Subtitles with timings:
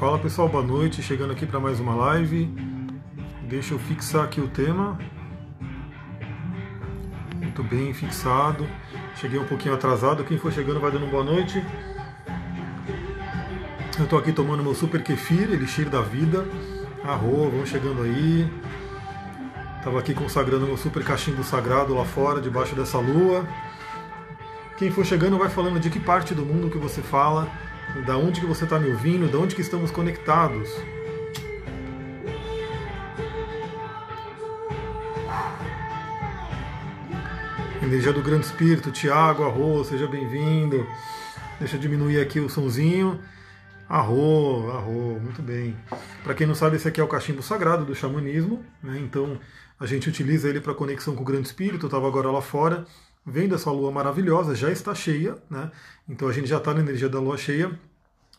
[0.00, 1.02] Fala pessoal, boa noite.
[1.02, 2.46] Chegando aqui para mais uma live.
[3.42, 4.98] Deixa eu fixar aqui o tema.
[7.36, 8.66] Muito bem fixado.
[9.16, 10.24] Cheguei um pouquinho atrasado.
[10.24, 11.62] Quem for chegando vai dando boa noite.
[13.98, 16.46] Eu estou aqui tomando meu super kefir, elixir da vida.
[17.04, 18.50] Arro, vamos chegando aí.
[19.76, 23.46] Estava aqui consagrando meu super cachimbo sagrado lá fora, debaixo dessa lua.
[24.78, 27.46] Quem for chegando vai falando de que parte do mundo que você fala
[28.06, 30.70] da onde que você está me ouvindo, da onde que estamos conectados.
[37.82, 40.86] Energia do Grande Espírito, Tiago, Arro, seja bem-vindo.
[41.58, 43.20] Deixa eu diminuir aqui o sonzinho.
[43.88, 45.76] Arro, arro, muito bem.
[46.22, 49.00] Para quem não sabe, esse aqui é o cachimbo sagrado do xamanismo, né?
[49.00, 49.40] então
[49.80, 51.86] a gente utiliza ele para conexão com o Grande Espírito.
[51.86, 52.86] Eu estava agora lá fora,
[53.24, 55.70] vendo essa lua maravilhosa, já está cheia, né?
[56.08, 57.78] Então a gente já está na energia da lua cheia.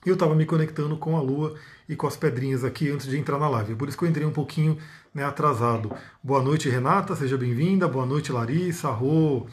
[0.04, 1.56] E eu estava me conectando com a lua
[1.88, 3.76] e com as pedrinhas aqui antes de entrar na live.
[3.76, 4.76] Por isso que eu entrei um pouquinho
[5.14, 5.96] né, atrasado.
[6.24, 7.88] Boa noite, Renata, seja bem-vinda.
[7.88, 8.90] Boa noite, Larissa.
[8.90, 9.46] Rô.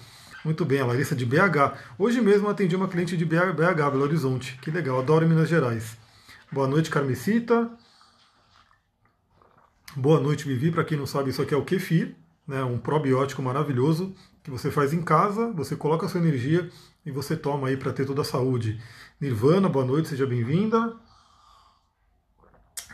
[0.43, 1.77] Muito bem, a Larissa de BH.
[1.99, 4.59] Hoje mesmo atendi uma cliente de BH, Belo Horizonte.
[4.63, 5.99] Que legal, adoro Minas Gerais.
[6.51, 7.71] Boa noite, Carmesita.
[9.95, 10.71] Boa noite, Vivi.
[10.71, 14.15] Para quem não sabe, isso aqui é o kefir, né, um probiótico maravilhoso
[14.49, 16.71] que você faz em casa, você coloca a sua energia
[17.05, 18.81] e você toma aí para ter toda a saúde.
[19.21, 20.97] Nirvana, boa noite, seja bem-vinda.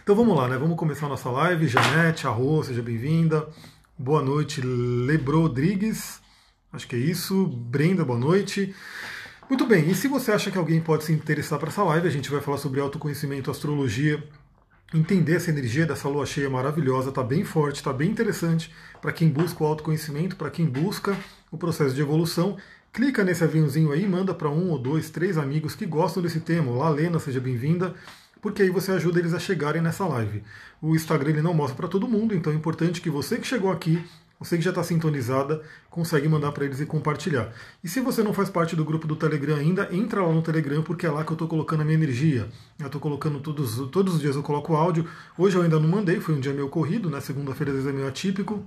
[0.02, 0.58] Então vamos lá, né?
[0.58, 1.68] Vamos começar a nossa live.
[1.68, 3.48] Janete, Arro, seja bem-vinda.
[3.96, 6.20] Boa noite, Lebro Rodrigues.
[6.72, 7.46] Acho que é isso.
[7.46, 8.74] Brenda, boa noite.
[9.48, 12.10] Muito bem, e se você acha que alguém pode se interessar para essa live, a
[12.10, 14.26] gente vai falar sobre autoconhecimento, astrologia,
[14.92, 19.28] entender essa energia dessa lua cheia maravilhosa, está bem forte, está bem interessante para quem
[19.28, 21.14] busca o autoconhecimento, para quem busca
[21.54, 22.56] o processo de evolução.
[22.92, 26.70] Clica nesse aviãozinho aí, manda para um ou dois, três amigos que gostam desse tema.
[26.70, 27.94] Olá, Lena, seja bem-vinda,
[28.40, 30.42] porque aí você ajuda eles a chegarem nessa live.
[30.82, 33.70] O Instagram ele não mostra para todo mundo, então é importante que você que chegou
[33.70, 34.04] aqui
[34.38, 37.52] você que já está sintonizada, consegue mandar para eles e compartilhar.
[37.82, 40.82] E se você não faz parte do grupo do Telegram ainda, entra lá no Telegram,
[40.82, 42.48] porque é lá que eu estou colocando a minha energia.
[42.78, 45.08] Eu estou colocando todos, todos os dias eu coloco áudio.
[45.38, 47.20] Hoje eu ainda não mandei, foi um dia meio corrido, né?
[47.20, 48.66] Segunda-feira às vezes é meio atípico.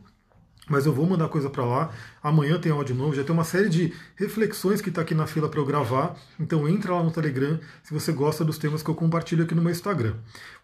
[0.70, 1.92] Mas eu vou mandar coisa para lá.
[2.22, 5.48] Amanhã tem áudio novo, já tem uma série de reflexões que está aqui na fila
[5.48, 6.16] para eu gravar.
[6.38, 9.62] Então entra lá no Telegram se você gosta dos temas que eu compartilho aqui no
[9.62, 10.16] meu Instagram.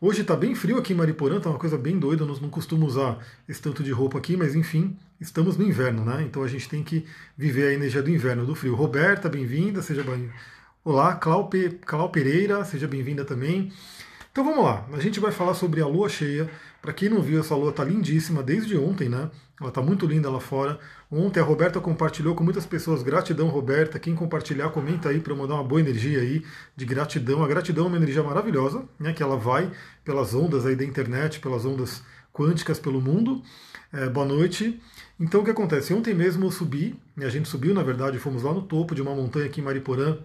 [0.02, 2.24] Hoje está bem frio aqui em Mariporã, tá uma coisa bem doida.
[2.24, 6.24] Eu não costumo usar esse tanto de roupa aqui, mas enfim, estamos no inverno, né?
[6.24, 7.06] Então a gente tem que
[7.38, 8.76] viver a energia do inverno, do frio.
[8.76, 10.30] Roberta, bem-vinda, seja bem.
[10.84, 11.50] Olá, Clau.
[11.86, 13.72] Clau Pereira, seja bem-vinda também.
[14.34, 16.50] Então vamos lá, a gente vai falar sobre a lua cheia.
[16.82, 19.30] Para quem não viu, essa lua está lindíssima desde ontem, né?
[19.64, 20.78] Ela está muito linda lá fora.
[21.10, 23.02] Ontem a Roberta compartilhou com muitas pessoas.
[23.02, 23.98] Gratidão, Roberta.
[23.98, 26.44] Quem compartilhar, comenta aí para mandar uma boa energia aí
[26.76, 27.44] de gratidão.
[27.44, 29.14] A gratidão é uma energia maravilhosa, né?
[29.14, 29.72] Que ela vai
[30.04, 32.04] pelas ondas aí da internet, pelas ondas
[32.34, 33.42] quânticas pelo mundo.
[33.92, 34.82] É, boa noite.
[35.20, 35.94] Então o que acontece?
[35.94, 39.16] Ontem mesmo eu subi, a gente subiu, na verdade, fomos lá no topo de uma
[39.16, 40.18] montanha aqui em Mariporã.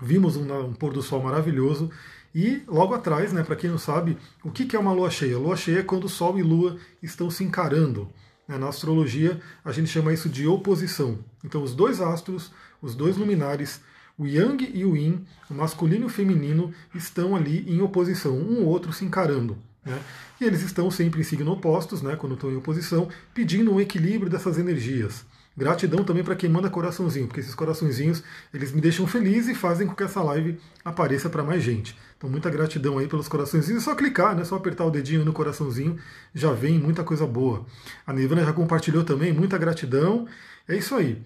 [0.00, 1.90] Vimos um, um pôr do sol maravilhoso.
[2.34, 5.38] E logo atrás, né, para quem não sabe, o que é uma lua cheia?
[5.38, 8.08] lua cheia é quando Sol e Lua estão se encarando.
[8.48, 8.56] Né?
[8.56, 11.18] Na astrologia, a gente chama isso de oposição.
[11.44, 12.50] Então, os dois astros,
[12.80, 13.80] os dois luminares,
[14.16, 18.62] o Yang e o Yin, o masculino e o feminino, estão ali em oposição, um
[18.62, 19.56] ou outro se encarando.
[19.84, 20.00] Né?
[20.40, 24.30] E eles estão sempre em signo opostos, né, quando estão em oposição, pedindo um equilíbrio
[24.30, 25.24] dessas energias.
[25.58, 28.22] Gratidão também para quem manda coraçãozinho, porque esses coraçõezinhos
[28.54, 31.98] eles me deixam feliz e fazem com que essa live apareça para mais gente.
[32.16, 33.82] Então muita gratidão aí pelos coraçõezinhos.
[33.82, 34.44] É só clicar, né?
[34.44, 35.98] Só apertar o dedinho no coraçãozinho,
[36.32, 37.66] já vem muita coisa boa.
[38.06, 40.28] A Nirvana já compartilhou também, muita gratidão.
[40.68, 41.20] É isso aí.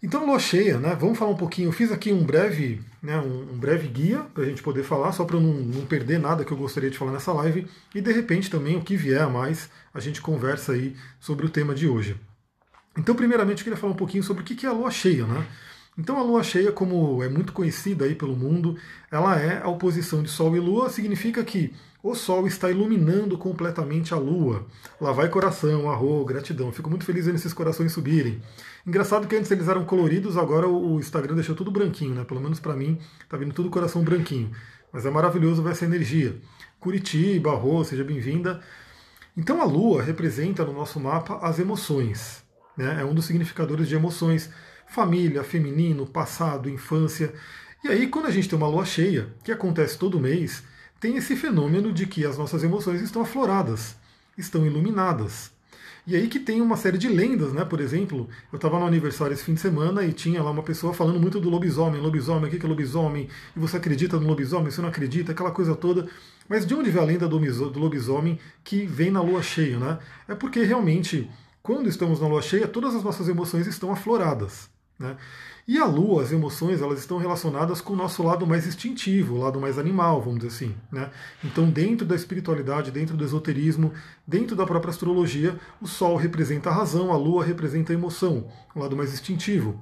[0.00, 0.94] Então, lua cheia, né?
[0.94, 1.66] Vamos falar um pouquinho.
[1.66, 5.10] Eu fiz aqui um breve, né, um, um breve guia para a gente poder falar,
[5.10, 7.66] só para não, não perder nada que eu gostaria de falar nessa live.
[7.92, 11.50] E de repente também o que vier a mais, a gente conversa aí sobre o
[11.50, 12.14] tema de hoje.
[12.98, 15.46] Então, primeiramente, eu queria falar um pouquinho sobre o que é a lua cheia, né?
[15.96, 18.76] Então, a lua cheia, como é muito conhecida aí pelo mundo,
[19.10, 21.72] ela é a oposição de Sol e Lua, significa que
[22.02, 24.66] o Sol está iluminando completamente a Lua.
[25.00, 26.72] Lá vai coração, arro, gratidão.
[26.72, 28.40] Fico muito feliz vendo esses corações subirem.
[28.84, 32.24] Engraçado que antes eles eram coloridos, agora o Instagram deixou tudo branquinho, né?
[32.24, 32.98] Pelo menos para mim,
[33.28, 34.50] tá vindo tudo coração branquinho.
[34.92, 36.36] Mas é maravilhoso ver essa energia.
[36.80, 38.60] Curitiba, arro, seja bem-vinda.
[39.36, 42.47] Então a Lua representa no nosso mapa as emoções
[42.78, 42.98] né?
[43.00, 44.48] é um dos significadores de emoções,
[44.86, 47.34] família, feminino, passado, infância.
[47.84, 50.62] E aí, quando a gente tem uma lua cheia, que acontece todo mês,
[51.00, 53.96] tem esse fenômeno de que as nossas emoções estão afloradas,
[54.36, 55.50] estão iluminadas.
[56.08, 57.66] E aí que tem uma série de lendas, né?
[57.66, 60.94] Por exemplo, eu estava no aniversário esse fim de semana e tinha lá uma pessoa
[60.94, 63.28] falando muito do lobisomem, lobisomem, o que é lobisomem?
[63.54, 66.08] E você acredita no lobisomem, você não acredita, aquela coisa toda.
[66.48, 69.98] Mas de onde vem a lenda do lobisomem que vem na lua cheia, né?
[70.26, 71.30] É porque realmente,
[71.68, 74.70] quando estamos na lua cheia, todas as nossas emoções estão afloradas.
[74.98, 75.18] Né?
[75.66, 79.38] E a lua, as emoções, elas estão relacionadas com o nosso lado mais instintivo, o
[79.38, 80.74] lado mais animal, vamos dizer assim.
[80.90, 81.10] Né?
[81.44, 83.92] Então, dentro da espiritualidade, dentro do esoterismo,
[84.26, 88.80] dentro da própria astrologia, o Sol representa a razão, a Lua representa a emoção, o
[88.80, 89.78] lado mais instintivo.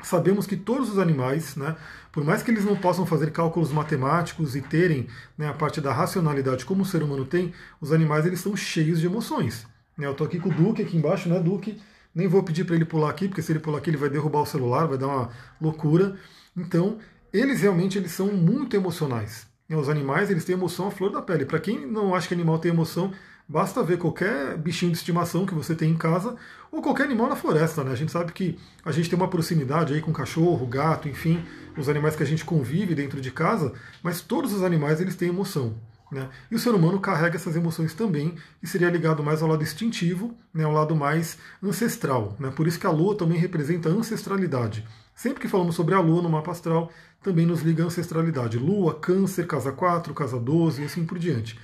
[0.00, 1.74] Sabemos que todos os animais, né,
[2.12, 5.92] por mais que eles não possam fazer cálculos matemáticos e terem né, a parte da
[5.92, 9.66] racionalidade como o ser humano tem, os animais eles são cheios de emoções.
[9.98, 10.06] Né?
[10.06, 11.78] Eu estou aqui com o Duque aqui embaixo, né, Duque?
[12.14, 14.40] Nem vou pedir para ele pular aqui, porque se ele pular aqui ele vai derrubar
[14.40, 15.30] o celular, vai dar uma
[15.60, 16.16] loucura.
[16.56, 16.98] Então,
[17.32, 19.46] eles realmente eles são muito emocionais.
[19.68, 21.44] Os animais eles têm emoção à flor da pele.
[21.44, 23.12] Para quem não acha que animal tem emoção,
[23.46, 26.36] basta ver qualquer bichinho de estimação que você tem em casa
[26.72, 27.84] ou qualquer animal na floresta.
[27.84, 27.92] Né?
[27.92, 31.44] A gente sabe que a gente tem uma proximidade aí com cachorro, gato, enfim,
[31.76, 35.28] os animais que a gente convive dentro de casa, mas todos os animais eles têm
[35.28, 35.74] emoção.
[36.10, 36.28] Né?
[36.50, 40.34] E o ser humano carrega essas emoções também, e seria ligado mais ao lado instintivo,
[40.52, 42.36] né, ao lado mais ancestral.
[42.38, 42.50] Né?
[42.50, 44.86] Por isso que a Lua também representa ancestralidade.
[45.14, 46.90] Sempre que falamos sobre a Lua no mapa astral,
[47.22, 48.58] também nos liga a ancestralidade.
[48.58, 51.58] Lua, Câncer, casa 4, casa 12 e assim por diante.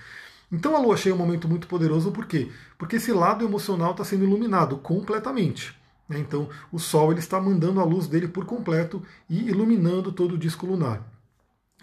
[0.52, 2.50] Então a Lua cheia é um momento muito poderoso, por quê?
[2.76, 5.74] Porque esse lado emocional está sendo iluminado completamente.
[6.08, 6.18] Né?
[6.18, 10.38] Então o Sol ele está mandando a luz dele por completo e iluminando todo o
[10.38, 11.13] disco lunar.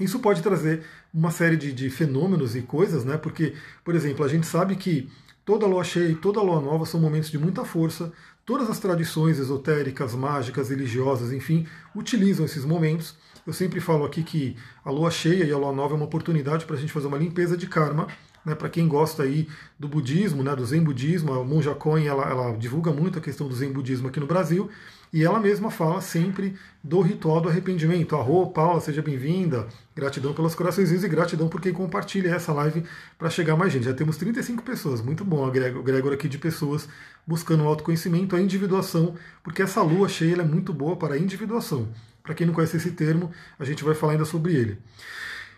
[0.04, 0.84] Isso pode trazer
[1.14, 3.18] uma série de, de, fenômenos e coisas, né?
[3.18, 3.54] Porque,
[3.84, 5.10] por exemplo, a gente sabe que
[5.46, 8.12] toda lua cheia e toda lua nova são momentos de muita força.
[8.46, 13.16] Todas as tradições esotéricas, mágicas, religiosas, enfim, utilizam esses momentos.
[13.46, 16.66] Eu sempre falo aqui que a lua cheia e a lua nova é uma oportunidade
[16.66, 18.08] para a gente fazer uma limpeza de karma.
[18.44, 19.48] Né, para quem gosta aí
[19.78, 23.48] do budismo, né, do zen budismo, a Monja Coen, ela, ela divulga muito a questão
[23.48, 24.68] do zen budismo aqui no Brasil.
[25.14, 28.16] E ela mesma fala sempre do ritual do arrependimento.
[28.16, 29.68] Arro, Paula, seja bem-vinda.
[29.94, 32.86] Gratidão pelos coraçõezinhos e gratidão por quem compartilha essa live
[33.18, 33.84] para chegar mais gente.
[33.84, 36.88] Já temos 35 pessoas, muito bom, Gregor aqui de pessoas
[37.28, 41.90] buscando o autoconhecimento, a individuação, porque essa lua cheia é muito boa para a individuação.
[42.24, 44.78] Para quem não conhece esse termo, a gente vai falar ainda sobre ele.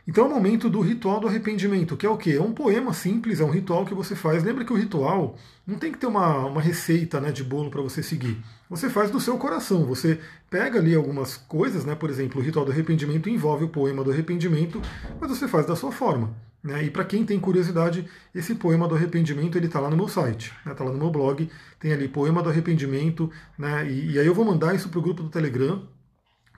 [0.06, 2.32] Então é o momento do ritual do arrependimento, que é o quê?
[2.32, 4.44] É um poema simples, é um ritual que você faz.
[4.44, 7.82] Lembra que o ritual não tem que ter uma, uma receita né, de bolo para
[7.82, 8.38] você seguir.
[8.70, 9.86] Você faz do seu coração.
[9.86, 10.20] Você
[10.50, 11.96] pega ali algumas coisas, né?
[11.96, 14.82] Por exemplo, o ritual do arrependimento envolve o poema do arrependimento,
[15.22, 16.36] mas você faz da sua forma.
[16.62, 16.86] Né?
[16.86, 20.54] E para quem tem curiosidade, esse poema do arrependimento ele está lá no meu site,
[20.58, 20.76] está né?
[20.76, 21.50] Tá lá no meu blog,
[21.80, 23.90] tem ali poema do arrependimento, né?
[23.90, 25.84] E, e aí eu vou mandar isso para o grupo do Telegram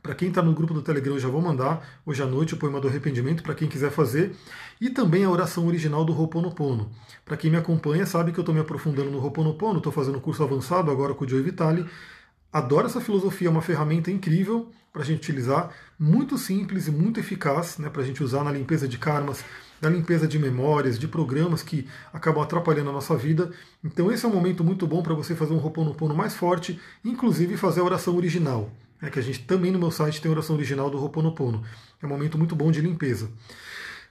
[0.05, 2.79] para quem está no grupo do Telegram, já vou mandar hoje à noite o poema
[2.79, 4.35] do arrependimento para quem quiser fazer.
[4.79, 6.91] E também a oração original do Ho'oponopono.
[7.25, 10.21] Para quem me acompanha, sabe que eu estou me aprofundando no Ho'oponopono, estou fazendo um
[10.21, 11.87] curso avançado agora com o Joe Vitale.
[12.53, 17.19] Adoro essa filosofia, é uma ferramenta incrível para a gente utilizar, muito simples e muito
[17.19, 19.43] eficaz né, para a gente usar na limpeza de karmas,
[19.81, 23.51] na limpeza de memórias, de programas que acabam atrapalhando a nossa vida.
[23.83, 27.57] Então esse é um momento muito bom para você fazer um Ho'oponopono mais forte, inclusive
[27.57, 28.69] fazer a oração original
[29.07, 31.63] é que a gente também no meu site tem oração original do Ho'oponopono.
[32.01, 33.29] É um momento muito bom de limpeza.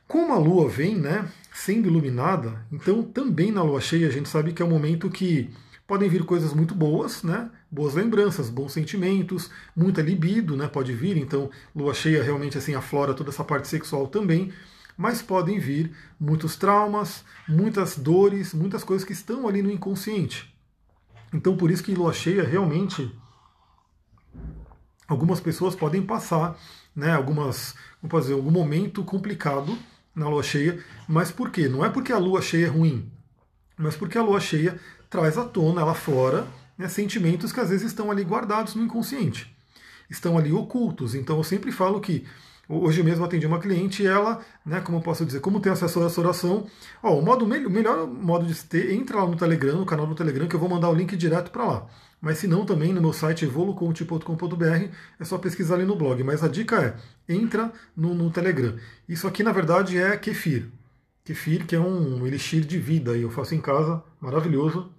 [0.06, 4.52] Como a lua vem, né, sendo iluminada, então também na lua cheia a gente sabe
[4.52, 5.50] que é um momento que
[5.87, 7.50] podem vir coisas muito boas, né?
[7.70, 10.69] Boas lembranças, bons sentimentos, muita libido, né?
[10.69, 14.52] Pode vir, então lua cheia realmente assim aflora toda essa parte sexual também,
[14.96, 20.55] mas podem vir muitos traumas, muitas dores, muitas coisas que estão ali no inconsciente.
[21.32, 23.10] Então por isso que lua cheia realmente
[25.08, 26.56] algumas pessoas podem passar
[26.94, 29.77] né, algumas, vamos dizer, algum momento complicado
[30.15, 31.69] na lua cheia, mas por quê?
[31.69, 33.11] Não é porque a lua cheia é ruim,
[33.77, 34.79] mas porque a lua cheia
[35.11, 36.46] traz à tona, ela fora,
[36.79, 39.55] né, sentimentos que às vezes estão ali guardados no inconsciente,
[40.08, 41.15] estão ali ocultos.
[41.15, 42.25] Então eu sempre falo que
[42.67, 46.03] Hoje mesmo atendi uma cliente e ela, né, como eu posso dizer, como tem acesso
[46.03, 46.67] a essa oração,
[47.03, 50.15] ó, o, modo, o melhor modo de ter, entra lá no Telegram, no canal do
[50.15, 51.87] Telegram, que eu vou mandar o link direto para lá.
[52.25, 54.65] Mas se não, também no meu site evolucoach.com.br
[55.21, 56.23] é só pesquisar ali no blog.
[56.23, 56.83] Mas a dica
[57.29, 58.79] é, entra no, no Telegram.
[59.07, 60.71] Isso aqui, na verdade, é kefir.
[61.23, 64.91] Kefir, que é um elixir de vida, e eu faço em casa, maravilhoso.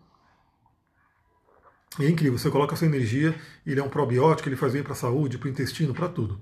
[2.00, 3.34] E é incrível, você coloca a sua energia,
[3.66, 6.40] ele é um probiótico, ele faz bem para a saúde, para o intestino, para tudo.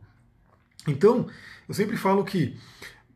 [0.85, 1.27] Então,
[1.65, 2.59] eu sempre falo que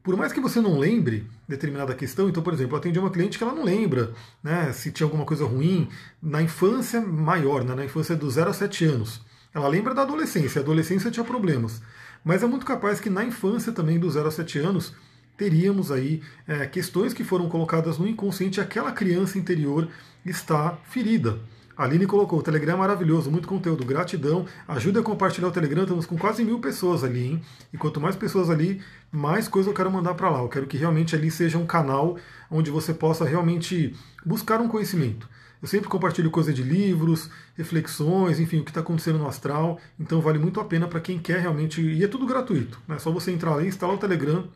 [0.08, 3.38] por mais que você não lembre determinada questão, então, por exemplo, eu atendi uma cliente
[3.38, 5.90] que ela não lembra né, se tinha alguma coisa ruim
[6.24, 9.20] na infância maior, né, na infância dos 0 a 7 anos.
[9.54, 11.82] Ela lembra da adolescência, a adolescência tinha problemas.
[12.24, 14.94] Mas é muito capaz que na infância também, dos 0 a 7 anos,
[15.36, 19.90] teríamos aí é, questões que foram colocadas no inconsciente aquela criança interior
[20.26, 21.38] está ferida.
[21.78, 24.48] Aline colocou, o Telegram é maravilhoso, muito conteúdo, gratidão.
[24.68, 27.42] Ajuda a compartilhar o Telegram, estamos com quase mil pessoas ali, hein?
[27.72, 28.82] E quanto mais pessoas ali,
[29.12, 30.40] mais coisa eu quero mandar para lá.
[30.40, 32.18] Eu quero que realmente ali seja um canal
[32.50, 35.30] onde você possa realmente buscar um conhecimento.
[35.62, 39.80] Eu sempre compartilho coisa de livros, reflexões, enfim, o que está acontecendo no astral.
[40.00, 41.80] Então vale muito a pena para quem quer realmente.
[41.80, 42.82] E é tudo gratuito.
[42.90, 43.00] É né?
[43.00, 44.48] só você entrar ali, instalar o Telegram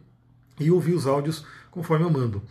[0.59, 2.41] e ouvir os áudios conforme eu mando.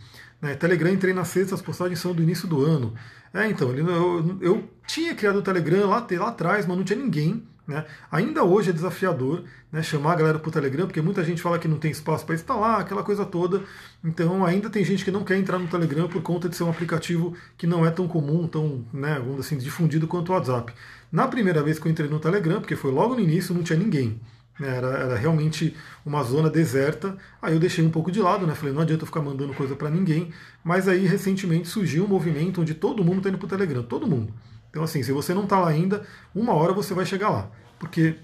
[0.41, 0.55] Né?
[0.55, 2.93] Telegram entrei na sexta, as postagens são do início do ano.
[3.33, 7.43] É, então, eu, eu tinha criado o Telegram lá, lá atrás, mas não tinha ninguém.
[7.67, 7.85] Né?
[8.11, 11.57] Ainda hoje é desafiador né, chamar a galera para o Telegram, porque muita gente fala
[11.57, 13.63] que não tem espaço para instalar, aquela coisa toda.
[14.03, 16.69] Então ainda tem gente que não quer entrar no Telegram por conta de ser um
[16.69, 20.73] aplicativo que não é tão comum, tão né, assim, difundido quanto o WhatsApp.
[21.11, 23.79] Na primeira vez que eu entrei no Telegram, porque foi logo no início, não tinha
[23.79, 24.19] ninguém.
[24.59, 27.17] Né, era, era, realmente uma zona deserta.
[27.41, 28.53] Aí eu deixei um pouco de lado, né?
[28.53, 30.31] Falei, não adianta eu ficar mandando coisa para ninguém.
[30.63, 34.07] Mas aí recentemente surgiu um movimento onde todo mundo está indo para o Telegram, todo
[34.07, 34.33] mundo.
[34.69, 37.51] Então, assim, se você não está lá ainda, uma hora você vai chegar lá.
[37.79, 38.17] Porque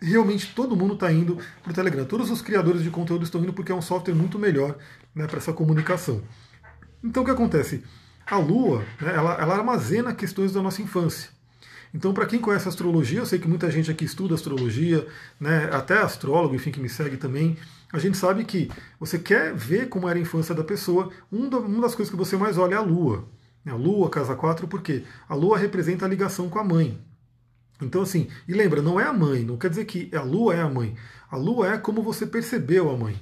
[0.00, 2.04] realmente todo mundo está indo para o Telegram.
[2.04, 4.76] Todos os criadores de conteúdo estão indo porque é um software muito melhor
[5.14, 6.22] né, para essa comunicação.
[7.04, 7.84] Então, o que acontece?
[8.26, 11.30] A Lua, né, ela, ela armazena questões da nossa infância.
[11.92, 15.06] Então, para quem conhece astrologia, eu sei que muita gente aqui estuda astrologia,
[15.38, 17.56] né, até astrólogo, enfim, que me segue também.
[17.92, 21.94] A gente sabe que você quer ver como era a infância da pessoa, uma das
[21.94, 23.28] coisas que você mais olha é a Lua.
[23.66, 26.98] A Lua, casa 4, porque a Lua representa a ligação com a mãe.
[27.82, 30.60] Então, assim, e lembra, não é a mãe, não quer dizer que a Lua é
[30.60, 30.94] a mãe.
[31.30, 33.18] A Lua é como você percebeu a mãe,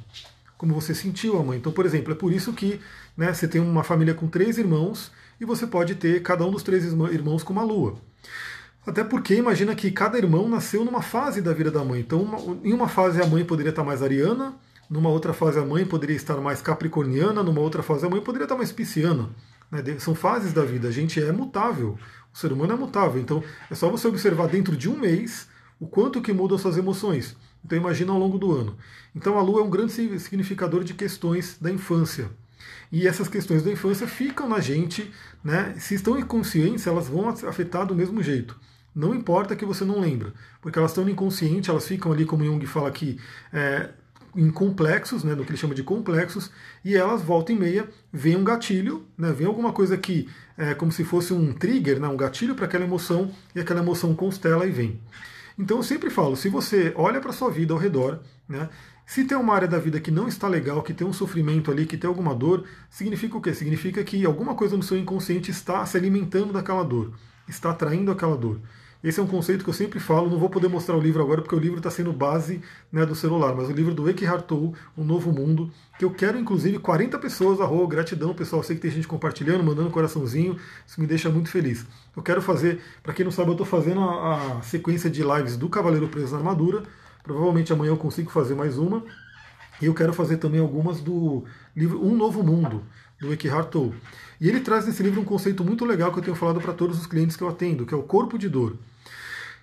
[0.56, 1.58] como você sentiu a mãe.
[1.58, 2.80] Então, por exemplo, é por isso que
[3.16, 5.10] né, você tem uma família com três irmãos
[5.40, 7.96] e você pode ter cada um dos três irmãos com uma Lua.
[8.88, 12.00] Até porque imagina que cada irmão nasceu numa fase da vida da mãe.
[12.00, 14.56] Então, uma, em uma fase a mãe poderia estar mais ariana,
[14.88, 18.46] numa outra fase a mãe poderia estar mais capricorniana, numa outra fase a mãe poderia
[18.46, 19.28] estar mais pisciana.
[19.70, 19.84] Né?
[19.98, 20.88] São fases da vida.
[20.88, 21.98] A gente é mutável.
[22.32, 23.20] O ser humano é mutável.
[23.20, 27.36] Então, é só você observar dentro de um mês o quanto que mudam suas emoções.
[27.62, 28.74] Então, imagina ao longo do ano.
[29.14, 32.30] Então, a Lua é um grande significador de questões da infância.
[32.90, 35.12] E essas questões da infância ficam na gente,
[35.44, 35.74] né?
[35.78, 38.58] Se estão inconscientes, elas vão afetar do mesmo jeito.
[38.98, 42.44] Não importa que você não lembra, porque elas estão no inconsciente, elas ficam ali, como
[42.44, 43.16] Jung fala aqui,
[43.52, 43.90] é,
[44.34, 46.50] em complexos, né, no que ele chama de complexos,
[46.84, 50.90] e elas, volta e meia, vem um gatilho, né, vem alguma coisa que é como
[50.90, 54.70] se fosse um trigger, né, um gatilho para aquela emoção, e aquela emoção constela e
[54.72, 55.00] vem.
[55.56, 58.68] Então eu sempre falo, se você olha para a sua vida ao redor, né,
[59.06, 61.86] se tem uma área da vida que não está legal, que tem um sofrimento ali,
[61.86, 63.54] que tem alguma dor, significa o quê?
[63.54, 67.12] Significa que alguma coisa no seu inconsciente está se alimentando daquela dor,
[67.48, 68.60] está atraindo aquela dor.
[69.02, 71.40] Esse é um conceito que eu sempre falo, não vou poder mostrar o livro agora
[71.40, 74.72] porque o livro está sendo base né, do celular, mas o livro do Eckhart Tolle,
[74.96, 78.90] O Novo Mundo, que eu quero inclusive 40 pessoas, arroba, gratidão pessoal, sei que tem
[78.90, 81.86] gente compartilhando, mandando coraçãozinho, isso me deixa muito feliz.
[82.16, 85.56] Eu quero fazer, para quem não sabe, eu estou fazendo a, a sequência de lives
[85.56, 86.82] do Cavaleiro Preso na Armadura,
[87.22, 89.04] provavelmente amanhã eu consigo fazer mais uma,
[89.80, 91.44] e eu quero fazer também algumas do
[91.76, 92.82] livro Um Novo Mundo,
[93.20, 93.94] do Eckhart Tolle.
[94.40, 96.98] E ele traz nesse livro um conceito muito legal que eu tenho falado para todos
[96.98, 98.76] os clientes que eu atendo, que é o corpo de dor.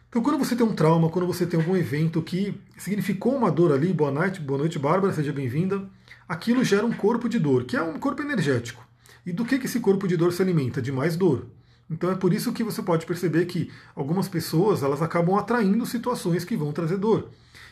[0.09, 3.73] Então, quando você tem um trauma, quando você tem algum evento que significou uma dor
[3.73, 5.89] ali, boa noite, boa noite, Bárbara, seja bem-vinda,
[6.27, 8.85] aquilo gera um corpo de dor, que é um corpo energético.
[9.25, 10.81] E do que, que esse corpo de dor se alimenta?
[10.81, 11.47] De mais dor.
[11.89, 16.45] Então é por isso que você pode perceber que algumas pessoas elas acabam atraindo situações
[16.45, 17.29] que vão trazer dor.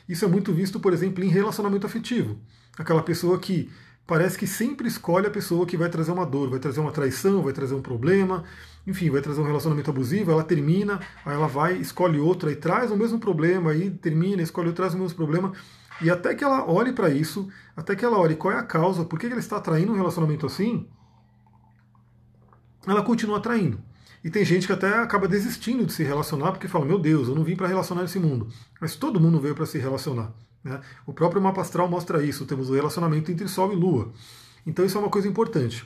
[0.08, 2.38] Isso é muito visto, por exemplo, em relacionamento afetivo.
[2.78, 3.72] Aquela pessoa que
[4.05, 7.41] parece que sempre escolhe a pessoa que vai trazer uma dor, vai trazer uma traição,
[7.41, 8.43] vai trazer um problema,
[8.86, 12.91] enfim, vai trazer um relacionamento abusivo, ela termina, aí ela vai, escolhe outro, aí traz
[12.91, 15.53] o mesmo problema, aí termina, escolhe outro, traz o mesmo problema.
[16.01, 19.05] E até que ela olhe para isso, até que ela olhe qual é a causa,
[19.05, 20.88] por que ela está atraindo um relacionamento assim,
[22.86, 23.79] ela continua atraindo.
[24.24, 27.36] E tem gente que até acaba desistindo de se relacionar porque fala: Meu Deus, eu
[27.36, 28.48] não vim para relacionar esse mundo.
[28.79, 30.33] Mas todo mundo veio para se relacionar.
[30.63, 30.79] Né?
[31.05, 32.46] O próprio mapa astral mostra isso.
[32.46, 34.12] Temos o relacionamento entre Sol e Lua.
[34.65, 35.86] Então isso é uma coisa importante.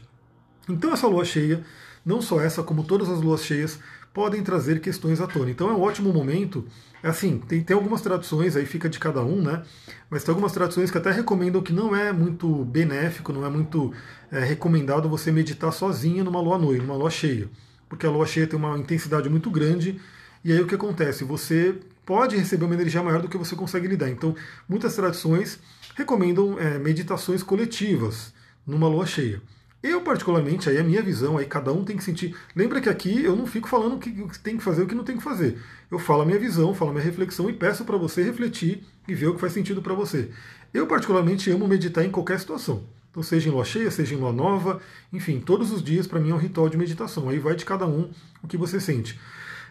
[0.70, 1.64] Então essa lua cheia,
[2.06, 3.80] não só essa, como todas as luas cheias,
[4.14, 5.50] podem trazer questões à tona.
[5.50, 6.66] Então é um ótimo momento.
[7.04, 9.64] É assim, tem, tem algumas traduções, aí fica de cada um, né?
[10.10, 13.94] Mas tem algumas traduções que até recomendam que não é muito benéfico, não é muito
[14.32, 17.48] é, recomendado você meditar sozinha numa lua noite, numa lua cheia.
[17.88, 20.02] Porque a lua cheia tem uma intensidade muito grande,
[20.44, 21.24] e aí o que acontece?
[21.24, 24.10] Você pode receber uma energia maior do que você consegue lidar.
[24.10, 24.34] Então,
[24.68, 25.60] muitas tradições
[25.94, 28.34] recomendam é, meditações coletivas
[28.66, 29.42] numa lua cheia.
[29.84, 32.34] Eu, particularmente, aí a minha visão, aí cada um tem que sentir.
[32.56, 34.96] Lembra que aqui eu não fico falando o que tem que fazer e o que
[34.96, 35.60] não tem que fazer.
[35.92, 39.14] Eu falo a minha visão, falo a minha reflexão e peço para você refletir e
[39.14, 40.30] ver o que faz sentido para você.
[40.74, 42.86] Eu, particularmente, amo meditar em qualquer situação.
[43.12, 44.80] Então, seja em lua cheia, seja em lua nova,
[45.12, 47.28] enfim, todos os dias para mim é um ritual de meditação.
[47.28, 48.10] Aí vai de cada um
[48.42, 49.20] o que você sente.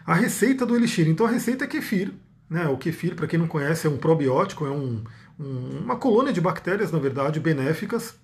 [0.05, 1.07] A receita do elixir.
[1.07, 2.13] Então, a receita é kefir.
[2.49, 2.67] Né?
[2.67, 5.03] O kefir, para quem não conhece, é um probiótico, é um,
[5.39, 8.15] um, uma colônia de bactérias, na verdade, benéficas,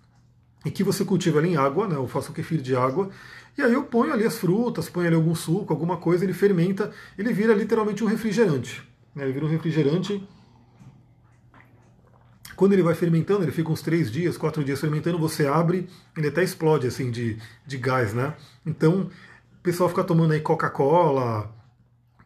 [0.65, 1.95] e que você cultiva ali em água, né?
[1.95, 3.09] eu faço o kefir de água,
[3.57, 6.91] e aí eu ponho ali as frutas, ponho ali algum suco, alguma coisa, ele fermenta,
[7.17, 8.81] ele vira literalmente um refrigerante.
[9.13, 9.23] Né?
[9.23, 10.27] Ele vira um refrigerante.
[12.55, 16.27] Quando ele vai fermentando, ele fica uns três dias, quatro dias fermentando, você abre, ele
[16.27, 18.35] até explode assim de, de gás, né?
[18.65, 19.09] Então,
[19.59, 21.51] o pessoal fica tomando aí Coca-Cola,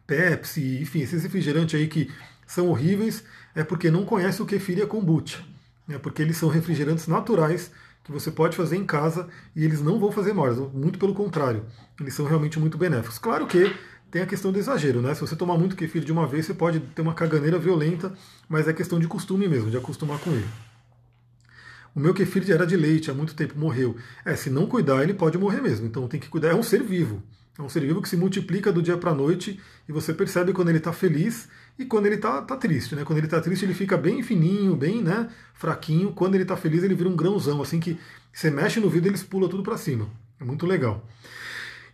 [0.08, 2.10] Pepsi, enfim, esses refrigerantes aí que
[2.46, 3.22] são horríveis,
[3.54, 5.38] é porque não conhece o kefir e a kombucha.
[5.86, 5.98] Né?
[5.98, 7.70] Porque eles são refrigerantes naturais
[8.02, 11.66] que você pode fazer em casa e eles não vão fazer mal, muito pelo contrário,
[12.00, 13.18] eles são realmente muito benéficos.
[13.18, 13.70] Claro que
[14.10, 15.14] tem a questão do exagero, né?
[15.14, 18.10] Se você tomar muito kefir de uma vez, você pode ter uma caganeira violenta,
[18.48, 20.48] mas é questão de costume mesmo, de acostumar com ele.
[21.94, 23.96] O meu kefir era de leite, há muito tempo morreu.
[24.24, 25.86] É, se não cuidar, ele pode morrer mesmo.
[25.86, 26.48] Então tem que cuidar.
[26.48, 27.22] É um ser vivo.
[27.58, 30.52] É um ser vivo que se multiplica do dia para a noite e você percebe
[30.52, 32.94] quando ele está feliz e quando ele está tá triste.
[32.94, 33.04] Né?
[33.04, 36.12] Quando ele está triste, ele fica bem fininho, bem né, fraquinho.
[36.12, 37.98] Quando ele está feliz, ele vira um grãozão, assim que
[38.32, 40.08] você mexe no vidro, eles pula tudo para cima.
[40.40, 41.04] É muito legal.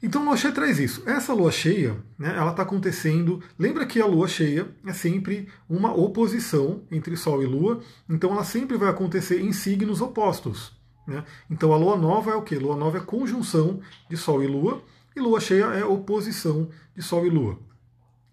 [0.03, 1.03] Então a lua cheia traz isso.
[1.07, 3.43] Essa lua cheia, né, ela está acontecendo.
[3.59, 8.45] Lembra que a lua cheia é sempre uma oposição entre Sol e Lua, então ela
[8.45, 10.73] sempre vai acontecer em signos opostos.
[11.07, 11.25] Né?
[11.51, 12.55] Então a lua nova é o que?
[12.55, 13.81] Lua nova é conjunção
[14.11, 14.83] de Sol e Lua,
[15.15, 17.59] e lua cheia é oposição de Sol e Lua.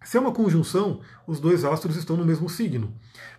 [0.03, 2.93] Se é uma conjunção, os dois astros estão no mesmo signo.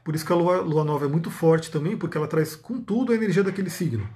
[0.05, 2.81] Por isso que a lua, lua nova é muito forte também, porque ela traz com
[2.81, 4.09] tudo a energia daquele signo.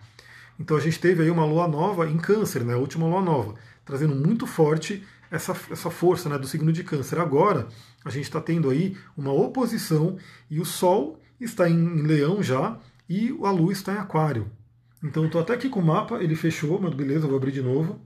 [0.59, 3.55] Então a gente teve aí uma lua nova em câncer, né, a última lua nova,
[3.85, 7.19] trazendo muito forte essa, essa força né, do signo de câncer.
[7.19, 7.69] Agora
[8.05, 10.17] a gente está tendo aí uma oposição
[10.51, 12.79] e o Sol está em leão já
[13.09, 14.51] e a Lua está em aquário.
[15.03, 18.01] Então estou até aqui com o mapa, ele fechou, mas beleza, vou abrir de novo.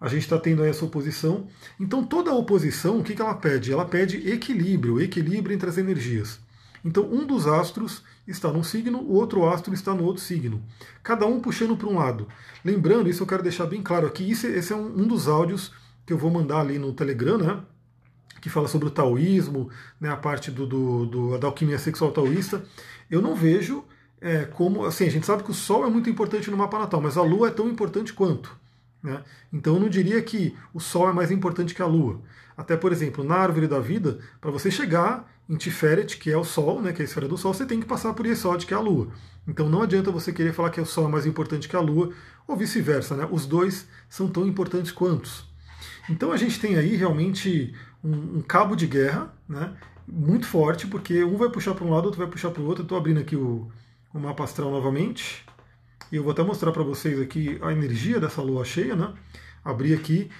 [0.00, 1.46] A gente está tendo essa oposição.
[1.78, 3.72] Então toda oposição, o que, que ela pede?
[3.72, 6.40] Ela pede equilíbrio, equilíbrio entre as energias.
[6.84, 10.62] Então um dos astros está num signo, o outro astro está no outro signo.
[11.02, 12.26] Cada um puxando para um lado.
[12.64, 15.72] Lembrando, isso eu quero deixar bem claro aqui, isso, esse é um, um dos áudios
[16.06, 17.60] que eu vou mandar ali no Telegram, né?
[18.40, 19.68] Que fala sobre o taoísmo,
[20.00, 22.64] né, a parte do, do, do da alquimia sexual taoísta.
[23.10, 23.84] Eu não vejo
[24.20, 24.84] é, como.
[24.84, 27.22] Assim, a gente sabe que o Sol é muito importante no mapa natal, mas a
[27.22, 28.58] Lua é tão importante quanto.
[29.02, 29.22] Né?
[29.52, 32.20] Então eu não diria que o Sol é mais importante que a Lua.
[32.56, 36.44] Até, por exemplo, na árvore da vida, para você chegar em Tiferet, que é o
[36.44, 38.74] Sol, né, que é a esfera do Sol, você tem que passar por Yesod, que
[38.74, 39.08] é a Lua.
[39.48, 42.12] Então não adianta você querer falar que o Sol é mais importante que a Lua,
[42.46, 43.16] ou vice-versa.
[43.16, 43.26] Né?
[43.30, 45.44] Os dois são tão importantes quantos.
[46.08, 49.72] Então a gente tem aí realmente um, um cabo de guerra né,
[50.06, 52.82] muito forte, porque um vai puxar para um lado, outro vai puxar para o outro.
[52.82, 53.68] Estou abrindo aqui o,
[54.12, 55.44] o mapa astral novamente.
[56.10, 59.12] E eu vou até mostrar para vocês aqui a energia dessa lua cheia, né?
[59.64, 60.30] Abrir aqui.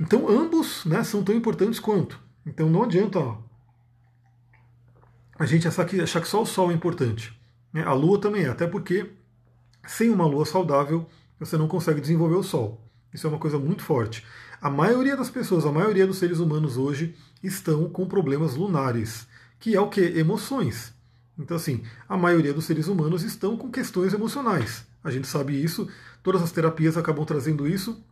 [0.00, 2.20] Então ambos né, são tão importantes quanto.
[2.44, 3.38] Então não adianta ó,
[5.38, 7.38] a gente achar que, achar que só o Sol é importante.
[7.72, 7.82] Né?
[7.82, 9.10] A Lua também é, até porque
[9.86, 11.06] sem uma Lua saudável
[11.38, 12.80] você não consegue desenvolver o Sol.
[13.12, 14.24] Isso é uma coisa muito forte.
[14.60, 19.26] A maioria das pessoas, a maioria dos seres humanos hoje estão com problemas lunares,
[19.60, 20.00] que é o que?
[20.00, 20.94] Emoções.
[21.38, 24.86] Então, assim, a maioria dos seres humanos estão com questões emocionais.
[25.06, 25.88] A gente sabe isso,
[26.20, 28.02] todas as terapias acabam trazendo isso.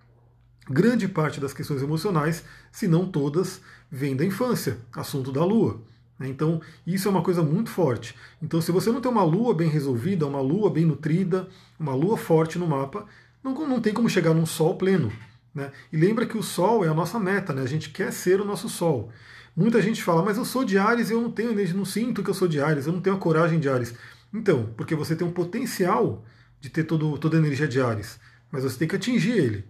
[0.71, 5.83] Grande parte das questões emocionais, se não todas, vem da infância, assunto da lua.
[6.21, 8.15] Então, isso é uma coisa muito forte.
[8.41, 11.49] Então, se você não tem uma lua bem resolvida, uma lua bem nutrida,
[11.81, 13.07] uma lua forte no mapa,
[13.43, 15.13] não, não tem como chegar num sol pleno.
[15.53, 15.73] Né?
[15.93, 17.63] E lembra que o sol é a nossa meta, né?
[17.63, 19.11] a gente quer ser o nosso sol.
[19.57, 22.31] Muita gente fala, mas eu sou de Ares e eu não tenho, não sinto que
[22.31, 23.93] eu sou de Ares, eu não tenho a coragem de Ares.
[24.33, 26.25] Então, porque você tem um potencial
[26.65, 28.19] de ter todo, toda a energia de Ares,
[28.51, 29.65] mas você tem que atingir ele.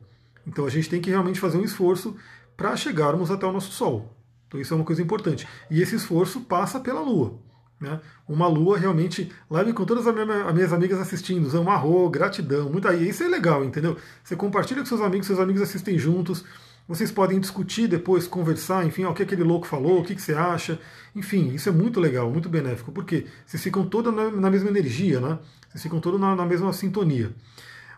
[0.46, 2.16] Então a gente tem que realmente fazer um esforço
[2.56, 4.16] para chegarmos até o nosso Sol.
[4.46, 5.44] Então isso é uma coisa importante.
[5.68, 7.36] E esse esforço passa pela Lua.
[7.80, 8.00] Né?
[8.28, 10.14] Uma Lua realmente, live com todas as
[10.54, 13.08] minhas amigas assistindo, Zamarro, gratidão, muito aí.
[13.08, 13.96] Isso é legal, entendeu?
[14.22, 16.44] Você compartilha com seus amigos, seus amigos assistem juntos.
[16.86, 20.20] Vocês podem discutir depois, conversar, enfim, ó, o que aquele louco falou, o que, que
[20.20, 20.78] você acha.
[21.16, 25.18] Enfim, isso é muito legal, muito benéfico, porque vocês ficam todos na, na, mesma energia,
[25.18, 25.38] né?
[25.70, 27.34] Vocês ficam todos na, na mesma sintonia.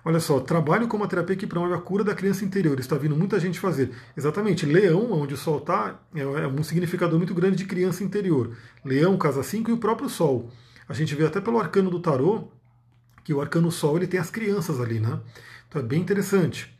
[0.04, 2.78] Olha só, trabalho como a terapia que promove a cura da criança interior.
[2.78, 3.90] Está vindo muita gente fazer.
[4.16, 8.56] Exatamente, leão, onde o sol está, é, é um significador muito grande de criança interior.
[8.84, 10.48] Leão, casa 5 e o próprio sol.
[10.88, 12.52] A gente vê até pelo arcano do tarô
[13.24, 15.18] que o arcano sol ele tem as crianças ali, né?
[15.68, 16.75] Então é bem interessante.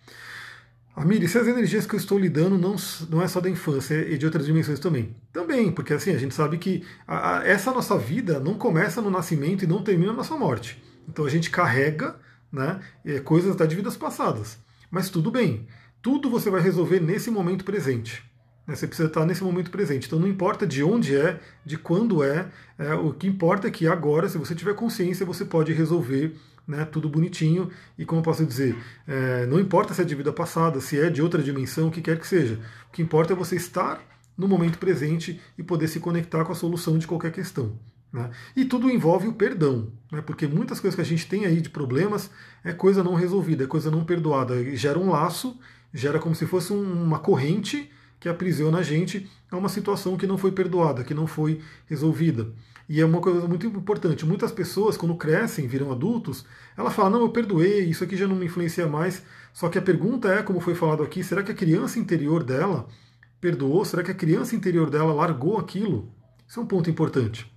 [0.97, 2.75] Amiri, se as energias que eu estou lidando não,
[3.11, 5.15] não é só da infância, é de outras dimensões também.
[5.31, 9.11] Também, porque assim, a gente sabe que a, a, essa nossa vida não começa no
[9.11, 10.83] nascimento e não termina na nossa morte.
[11.07, 12.17] Então a gente carrega
[12.51, 14.59] né, é, coisas de vidas passadas.
[14.91, 15.69] Mas tudo bem,
[16.01, 18.25] tudo você vai resolver nesse momento presente.
[18.67, 20.07] Né, você precisa estar nesse momento presente.
[20.07, 23.87] Então não importa de onde é, de quando é, é o que importa é que
[23.87, 26.35] agora, se você tiver consciência, você pode resolver
[26.67, 27.71] né, tudo bonitinho.
[27.97, 28.77] E como eu posso dizer,
[29.07, 32.01] é, não importa se é de vida passada, se é de outra dimensão, o que
[32.01, 32.59] quer que seja.
[32.89, 34.01] O que importa é você estar
[34.37, 37.79] no momento presente e poder se conectar com a solução de qualquer questão.
[38.13, 38.31] Né?
[38.55, 40.21] E tudo envolve o perdão, né?
[40.21, 42.31] porque muitas coisas que a gente tem aí de problemas
[42.63, 44.57] é coisa não resolvida, é coisa não perdoada.
[44.57, 45.59] E gera um laço,
[45.93, 50.39] gera como se fosse uma corrente que aprisiona a gente a uma situação que não
[50.39, 52.53] foi perdoada, que não foi resolvida.
[52.89, 54.25] E é uma coisa muito importante.
[54.25, 56.45] Muitas pessoas, quando crescem, viram adultos,
[56.77, 59.23] ela fala: Não, eu perdoei, isso aqui já não me influencia mais.
[59.53, 62.87] Só que a pergunta é, como foi falado aqui, será que a criança interior dela
[63.41, 63.85] perdoou?
[63.85, 66.13] Será que a criança interior dela largou aquilo?
[66.47, 67.51] Isso é um ponto importante.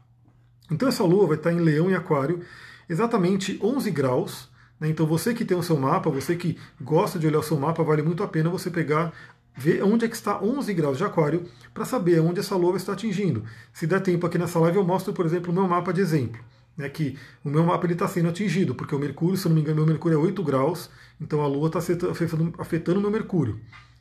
[0.72, 2.42] Então essa lua vai estar em Leão e Aquário,
[2.88, 4.50] exatamente 11 graus.
[4.80, 4.90] Né?
[4.90, 7.84] Então você que tem o seu mapa, você que gosta de olhar o seu mapa,
[7.84, 9.14] vale muito a pena você pegar
[9.60, 11.44] ver onde é que está 11 graus de aquário
[11.74, 13.44] para saber onde essa lua está atingindo.
[13.74, 16.42] Se der tempo aqui nessa live, eu mostro, por exemplo, o meu mapa de exemplo.
[16.78, 19.76] Né, que o meu mapa está sendo atingido, porque o Mercúrio, se não me engano,
[19.76, 23.60] meu Mercúrio é 8 graus, então a Lua está afetando, afetando o meu Mercúrio.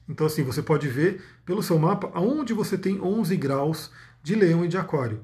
[0.09, 3.90] Então, assim, você pode ver pelo seu mapa aonde você tem 11 graus
[4.23, 5.21] de Leão e de Aquário.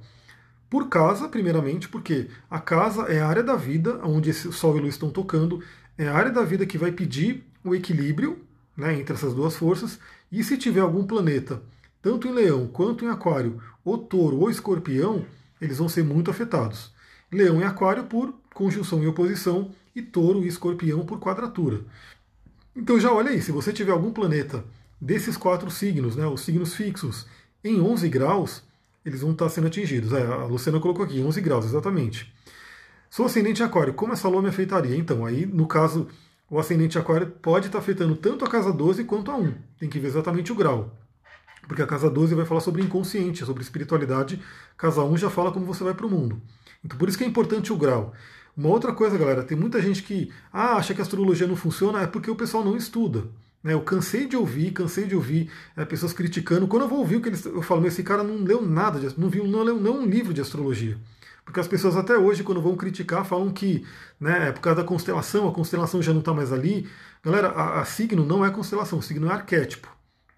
[0.69, 4.81] Por casa, primeiramente, porque a casa é a área da vida, onde esse Sol e
[4.81, 5.63] Lua estão tocando,
[5.97, 8.45] é a área da vida que vai pedir o equilíbrio
[8.77, 9.99] né, entre essas duas forças,
[10.41, 11.63] e se tiver algum planeta,
[12.03, 15.25] tanto em Leão quanto em Aquário, ou Touro ou Escorpião,
[15.61, 16.93] eles vão ser muito afetados.
[17.31, 21.81] Leão e Aquário por conjunção e oposição, e Touro e Escorpião por quadratura.
[22.75, 24.65] Então já olha aí, se você tiver algum planeta
[25.01, 27.27] desses quatro signos, né, os signos fixos,
[27.63, 28.63] em 11 graus,
[29.05, 30.13] eles vão estar sendo atingidos.
[30.13, 32.33] É, a Luciana colocou aqui, 11 graus, exatamente.
[33.09, 34.97] Sou ascendente aquário, como essa lua me afetaria?
[34.97, 36.09] Então, aí, no caso
[36.51, 39.55] o ascendente aquário pode estar afetando tanto a casa 12 quanto a 1.
[39.79, 40.97] Tem que ver exatamente o grau.
[41.67, 44.41] Porque a casa 12 vai falar sobre inconsciente, sobre espiritualidade.
[44.77, 46.41] Casa 1 já fala como você vai para o mundo.
[46.85, 48.13] Então por isso que é importante o grau.
[48.57, 52.03] Uma outra coisa, galera, tem muita gente que ah, acha que a astrologia não funciona,
[52.03, 53.25] é porque o pessoal não estuda.
[53.65, 53.73] Né?
[53.73, 56.69] Eu cansei de ouvir, cansei de ouvir é, pessoas criticando.
[56.69, 57.45] Quando eu vou ouvir o que eles.
[57.47, 60.35] Eu falo, esse cara não leu nada, de, não viu, não leu não um livro
[60.35, 60.99] de astrologia.
[61.45, 63.85] Porque as pessoas até hoje, quando vão criticar, falam que
[64.19, 66.89] né, é por causa da constelação, a constelação já não está mais ali.
[67.23, 69.89] Galera, a, a, signo não é constelação, signo é arquétipo.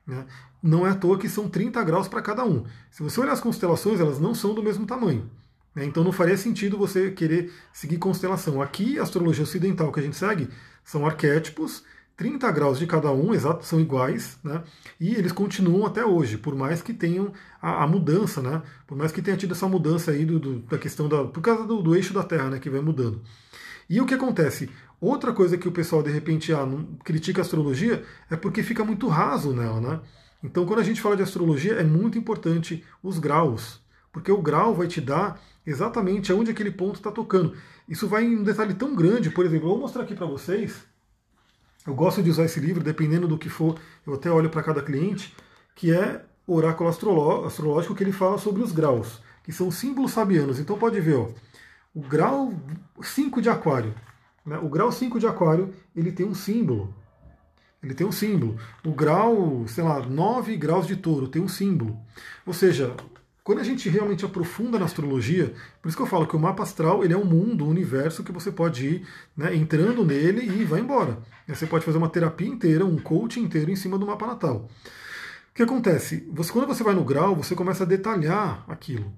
[0.06, 0.24] Né?
[0.62, 2.64] Não é à toa que são 30 graus para cada um.
[2.90, 5.30] Se você olhar as constelações, elas não são do mesmo tamanho.
[5.74, 5.84] Né?
[5.84, 8.60] Então não faria sentido você querer seguir constelação.
[8.60, 10.48] Aqui, a astrologia ocidental que a gente segue
[10.84, 11.84] são arquétipos
[12.16, 14.62] 30 graus de cada um, exato, são iguais, né?
[14.98, 18.62] E eles continuam até hoje, por mais que tenham a, a mudança, né?
[18.86, 21.24] Por mais que tenha tido essa mudança aí do, do, da questão da.
[21.24, 22.58] por causa do, do, eixo da Terra, né?
[22.58, 23.20] Que vai mudando.
[23.88, 24.70] E o que acontece?
[24.98, 28.82] Outra coisa que o pessoal de repente ah, não, critica a astrologia é porque fica
[28.82, 30.00] muito raso nela, né?
[30.42, 34.74] Então, quando a gente fala de astrologia, é muito importante os graus, porque o grau
[34.74, 37.54] vai te dar exatamente aonde aquele ponto está tocando.
[37.86, 40.86] Isso vai em um detalhe tão grande, por exemplo, eu vou mostrar aqui para vocês
[41.86, 44.82] eu gosto de usar esse livro, dependendo do que for, eu até olho para cada
[44.82, 45.34] cliente,
[45.74, 50.58] que é o oráculo astrológico que ele fala sobre os graus, que são símbolos sabianos.
[50.58, 51.28] Então pode ver, ó,
[51.94, 52.52] o grau
[53.00, 53.94] 5 de aquário.
[54.44, 54.58] Né?
[54.58, 56.94] O grau 5 de aquário, ele tem um símbolo.
[57.82, 58.58] Ele tem um símbolo.
[58.84, 61.96] O grau, sei lá, 9 graus de touro tem um símbolo.
[62.44, 62.94] Ou seja,
[63.46, 66.64] quando a gente realmente aprofunda na astrologia, por isso que eu falo que o mapa
[66.64, 69.06] astral ele é um mundo, um universo que você pode ir
[69.36, 71.18] né, entrando nele e vai embora.
[71.46, 74.68] Você pode fazer uma terapia inteira, um coaching inteiro em cima do mapa natal.
[75.52, 76.28] O que acontece?
[76.32, 79.12] Você, quando você vai no grau, você começa a detalhar aquilo.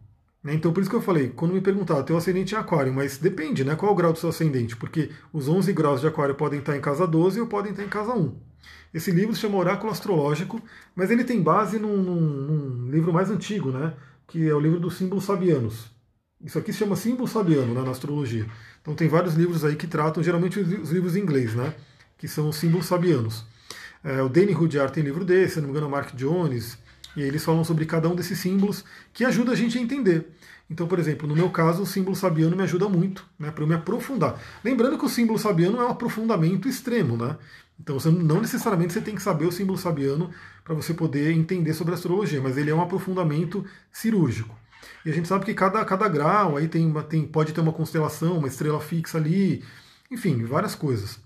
[0.44, 0.52] Né?
[0.52, 3.64] Então, por isso que eu falei, quando me perguntar, teu ascendente é aquário, mas depende,
[3.64, 3.76] né?
[3.76, 4.76] Qual é o grau do seu ascendente?
[4.76, 7.88] Porque os 11 graus de aquário podem estar em casa 12 ou podem estar em
[7.88, 8.36] casa 1.
[8.92, 10.60] Esse livro se chama Oráculo Astrológico,
[10.94, 13.94] mas ele tem base num, num, num livro mais antigo, né?
[14.28, 15.90] Que é o livro dos símbolos sabianos.
[16.44, 18.46] Isso aqui se chama símbolo sabiano né, na astrologia.
[18.80, 21.74] Então tem vários livros aí que tratam, geralmente os livros em inglês, né,
[22.16, 23.44] que são os símbolos sabianos.
[24.04, 26.78] É, o Danny Rudyard tem livro desse, se não me engano, o Mark Jones,
[27.16, 30.28] e eles falam sobre cada um desses símbolos que ajuda a gente a entender.
[30.70, 33.66] Então, por exemplo, no meu caso, o símbolo sabiano me ajuda muito, né, para eu
[33.66, 34.38] me aprofundar.
[34.62, 37.36] Lembrando que o símbolo sabiano é um aprofundamento extremo, né?
[37.80, 40.30] Então, você, não necessariamente você tem que saber o símbolo sabiano
[40.64, 44.58] para você poder entender sobre astrologia, mas ele é um aprofundamento cirúrgico.
[45.04, 48.38] E a gente sabe que cada, cada grau aí tem, tem, pode ter uma constelação,
[48.38, 49.64] uma estrela fixa ali,
[50.10, 51.20] enfim, várias coisas.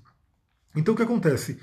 [0.77, 1.59] Então, o que acontece?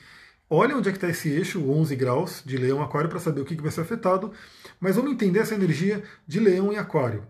[0.49, 3.45] Olha onde é que está esse eixo, 11 graus de leão aquário, para saber o
[3.45, 4.33] que, que vai ser afetado,
[4.79, 7.23] mas vamos entender essa energia de leão e aquário.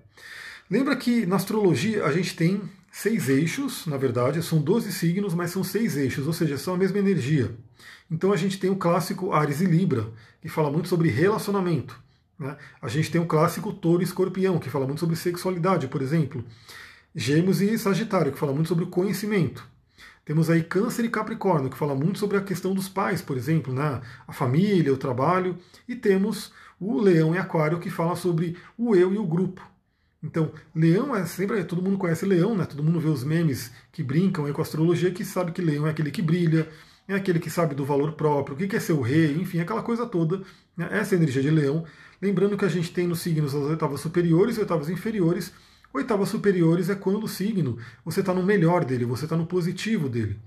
[0.72, 5.52] Lembra que na astrologia a gente tem seis eixos, na verdade, são 12 signos, mas
[5.52, 7.56] são seis eixos, ou seja, são a mesma energia.
[8.10, 10.08] Então a gente tem o clássico Ares e Libra,
[10.41, 11.99] que fala muito sobre relacionamento.
[12.38, 12.56] Né?
[12.82, 16.43] A gente tem o clássico Touro e Escorpião, que fala muito sobre sexualidade, por exemplo.
[17.13, 19.67] Gêmeos e Sagitário, que fala muito sobre o conhecimento.
[20.23, 23.73] Temos aí Câncer e Capricórnio, que fala muito sobre a questão dos pais, por exemplo,
[23.73, 23.99] né?
[24.28, 25.58] a família, o trabalho.
[25.88, 29.62] E temos o Leão e Aquário, que fala sobre o eu e o grupo.
[30.22, 31.64] Então, Leão é sempre.
[31.64, 32.66] Todo mundo conhece Leão, né?
[32.66, 35.92] Todo mundo vê os memes que brincam com a astrologia, que sabe que Leão é
[35.92, 36.68] aquele que brilha,
[37.08, 39.82] é aquele que sabe do valor próprio, o que é ser o rei, enfim, aquela
[39.82, 40.42] coisa toda.
[40.76, 40.88] Né?
[40.92, 41.86] Essa é a energia de Leão.
[42.22, 45.54] Lembrando que a gente tem nos signos as oitavas superiores e oitavas inferiores.
[45.94, 50.08] Oitavas superiores é quando o signo você está no melhor dele, você está no positivo
[50.08, 50.38] dele.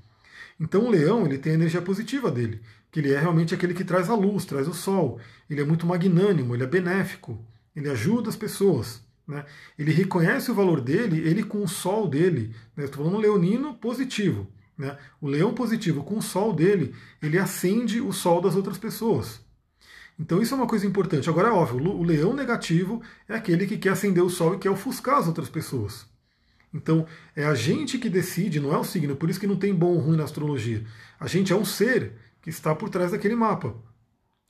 [0.60, 2.60] Então o leão ele tem a energia positiva dele,
[2.92, 5.18] que ele é realmente aquele que traz a luz, traz o sol.
[5.50, 9.01] Ele é muito magnânimo, ele é benéfico, ele ajuda as pessoas.
[9.26, 9.44] Né?
[9.78, 12.54] Ele reconhece o valor dele, ele com o sol dele.
[12.76, 12.84] Né?
[12.84, 14.48] Estou falando leonino positivo.
[14.76, 14.96] Né?
[15.20, 19.40] O leão positivo com o sol dele, ele acende o sol das outras pessoas.
[20.18, 21.28] Então isso é uma coisa importante.
[21.28, 24.70] Agora é óbvio, o leão negativo é aquele que quer acender o sol e quer
[24.70, 26.06] ofuscar as outras pessoas.
[26.72, 27.06] Então
[27.36, 29.94] é a gente que decide, não é o signo, por isso que não tem bom
[29.94, 30.84] ou ruim na astrologia.
[31.18, 33.74] A gente é um ser que está por trás daquele mapa.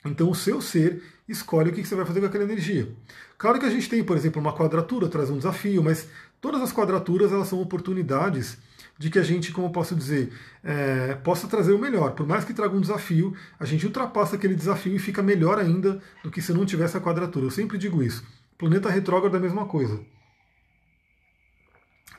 [0.05, 2.89] Então o seu ser escolhe o que você vai fazer com aquela energia.
[3.39, 6.09] Claro que a gente tem, por exemplo, uma quadratura, traz um desafio, mas
[6.41, 8.59] todas as quadraturas elas são oportunidades
[8.99, 12.13] de que a gente, como eu posso dizer, é, possa trazer o melhor.
[12.13, 16.01] Por mais que traga um desafio, a gente ultrapassa aquele desafio e fica melhor ainda
[16.23, 17.47] do que se não tivesse a quadratura.
[17.47, 18.25] Eu sempre digo isso.
[18.59, 20.01] Planeta retrógrado é a mesma coisa.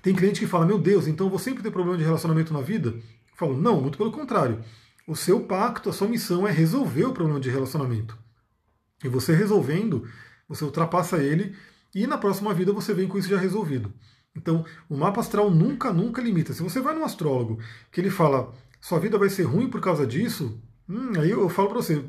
[0.02, 2.60] Tem cliente que fala, meu Deus, então eu vou sempre ter problema de relacionamento na
[2.60, 2.89] vida?
[2.89, 4.62] Eu falo, não, muito pelo contrário.
[5.08, 8.18] O seu pacto, a sua missão é resolver o problema de relacionamento.
[9.04, 10.08] E você resolvendo,
[10.48, 11.56] você ultrapassa ele
[11.94, 13.94] e na próxima vida você vem com isso já resolvido.
[14.36, 16.54] Então, o mapa astral nunca, nunca limita.
[16.54, 17.60] Se você vai num astrólogo
[17.92, 21.70] que ele fala sua vida vai ser ruim por causa disso, hum, aí eu falo
[21.70, 22.04] para você,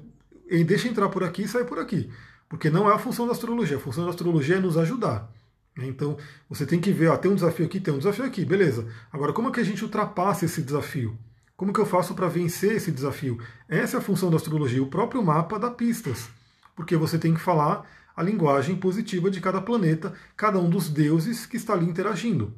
[0.67, 2.11] deixa entrar por aqui e sai por aqui.
[2.49, 3.77] Porque não é a função da astrologia.
[3.77, 5.31] A função da astrologia é nos ajudar.
[5.77, 5.87] Né?
[5.87, 6.17] Então,
[6.49, 8.87] você tem que ver, ó, tem um desafio aqui, tem um desafio aqui, beleza.
[9.13, 11.19] Agora, como é que a gente ultrapassa esse desafio?
[11.57, 13.39] Como que eu faço para vencer esse desafio?
[13.69, 14.83] Essa é a função da astrologia.
[14.83, 16.29] O próprio mapa dá pistas.
[16.75, 21.47] Porque você tem que falar a linguagem positiva de cada planeta, cada um dos deuses
[21.47, 22.53] que está ali interagindo.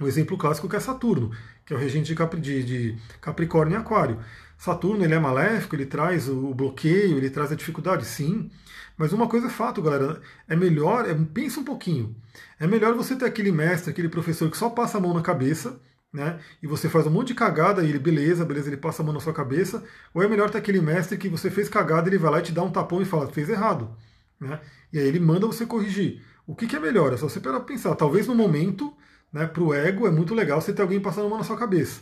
[0.00, 1.30] O exemplo clássico que é Saturno,
[1.64, 4.18] que é o regente de, de Capricórnio e Aquário.
[4.56, 8.50] Saturno ele é maléfico, ele traz o bloqueio, ele traz a dificuldade, sim.
[8.96, 12.16] Mas uma coisa é fato, galera, é melhor, é, pensa um pouquinho.
[12.58, 15.78] É melhor você ter aquele mestre, aquele professor que só passa a mão na cabeça,
[16.16, 16.40] né?
[16.62, 19.12] E você faz um monte de cagada e ele, beleza, beleza, ele passa a mão
[19.12, 19.84] na sua cabeça.
[20.14, 22.52] Ou é melhor ter aquele mestre que você fez cagada, ele vai lá e te
[22.52, 23.94] dá um tapão e fala, fez errado.
[24.40, 24.58] Né?
[24.90, 26.22] E aí ele manda você corrigir.
[26.46, 27.12] O que, que é melhor?
[27.12, 27.94] É só você pensar.
[27.96, 28.94] Talvez no momento,
[29.30, 31.58] né, para o ego, é muito legal você ter alguém passando a mão na sua
[31.58, 32.00] cabeça.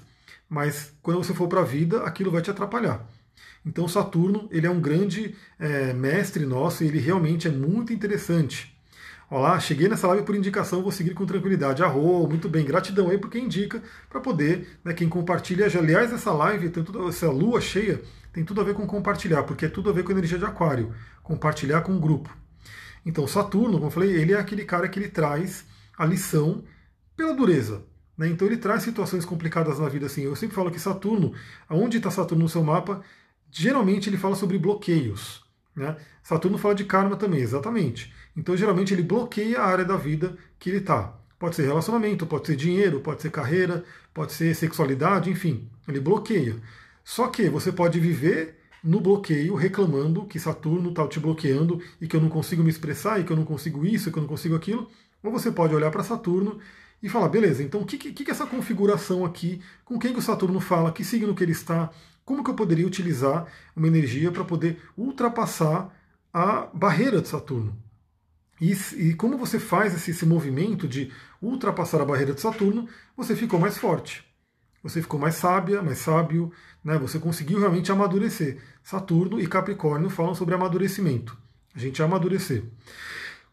[0.48, 3.04] Mas quando você for para a vida, aquilo vai te atrapalhar.
[3.66, 8.73] Então Saturno ele é um grande é, mestre nosso e ele realmente é muito interessante.
[9.30, 11.82] Olá, cheguei nessa live por indicação, vou seguir com tranquilidade.
[11.82, 15.66] Arro, muito bem, gratidão aí por quem indica, para poder, né, quem compartilha.
[15.66, 18.02] Aliás, essa live, tem tudo, essa lua cheia,
[18.34, 20.94] tem tudo a ver com compartilhar, porque é tudo a ver com energia de aquário,
[21.22, 22.36] compartilhar com o grupo.
[23.04, 25.64] Então, Saturno, como eu falei, ele é aquele cara que ele traz
[25.96, 26.62] a lição
[27.16, 27.82] pela dureza.
[28.18, 28.28] Né?
[28.28, 30.22] Então, ele traz situações complicadas na vida assim.
[30.22, 31.32] Eu sempre falo que Saturno,
[31.66, 33.00] aonde está Saturno no seu mapa,
[33.50, 35.42] geralmente ele fala sobre bloqueios.
[35.74, 35.96] Né?
[36.22, 38.12] Saturno fala de karma também, exatamente.
[38.36, 41.14] Então, geralmente, ele bloqueia a área da vida que ele está.
[41.38, 45.68] Pode ser relacionamento, pode ser dinheiro, pode ser carreira, pode ser sexualidade, enfim.
[45.86, 46.56] Ele bloqueia.
[47.04, 52.16] Só que você pode viver no bloqueio, reclamando que Saturno está te bloqueando e que
[52.16, 54.28] eu não consigo me expressar, e que eu não consigo isso, e que eu não
[54.28, 54.88] consigo aquilo.
[55.22, 56.58] Ou você pode olhar para Saturno
[57.02, 59.60] e falar, beleza, então o que, que, que é essa configuração aqui?
[59.84, 60.92] Com quem que o Saturno fala?
[60.92, 61.90] Que signo que ele está?
[62.24, 65.94] Como que eu poderia utilizar uma energia para poder ultrapassar
[66.32, 67.83] a barreira de Saturno?
[68.60, 71.12] E, e como você faz esse, esse movimento de
[71.42, 74.24] ultrapassar a barreira de Saturno, você ficou mais forte
[74.84, 76.52] você ficou mais sábia, mais sábio,
[76.84, 76.98] né?
[76.98, 78.58] você conseguiu realmente amadurecer.
[78.82, 81.36] Saturno e Capricórnio falam sobre amadurecimento.
[81.74, 82.64] A gente amadurecer.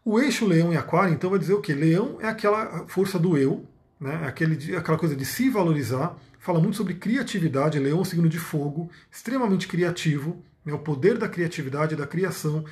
[0.04, 1.72] O eixo Leão e Aquário, então, vai dizer o quê?
[1.72, 3.66] Leão é aquela força do eu,
[3.98, 4.20] né?
[4.24, 7.78] É aquele, aquela coisa de se valorizar, fala muito sobre criatividade.
[7.78, 10.74] Leão é um signo de fogo, extremamente criativo, né?
[10.74, 12.62] o poder da criatividade, da criação.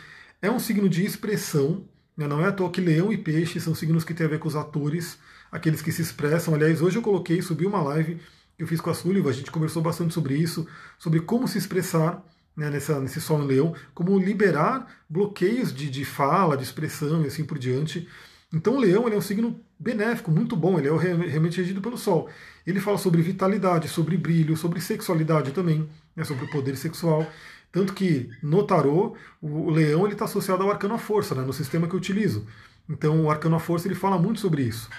[0.43, 1.89] É um signo de expressão?
[2.29, 4.49] Não é à toa que Leão e Peixe são signos que têm a ver com
[4.49, 5.19] os atores,
[5.51, 6.55] aqueles que se expressam.
[6.55, 8.21] Aliás, hoje eu coloquei, subi uma live
[8.61, 10.67] eu fiz com a Sullivan, a gente conversou bastante sobre isso,
[10.99, 12.23] sobre como se expressar
[12.55, 17.27] né, nessa, nesse Sol em Leão, como liberar bloqueios de, de fala, de expressão e
[17.27, 18.07] assim por diante.
[18.53, 22.29] Então o leão é um signo benéfico, muito bom, ele é realmente regido pelo Sol.
[22.67, 27.27] Ele fala sobre vitalidade, sobre brilho, sobre sexualidade também, né, sobre o poder sexual.
[27.73, 31.87] Tanto que no tarô, o leão está associado ao arcano à força, né, no sistema
[31.87, 32.47] que eu utilizo.
[32.89, 34.91] Então o arcano à força ele fala muito sobre isso.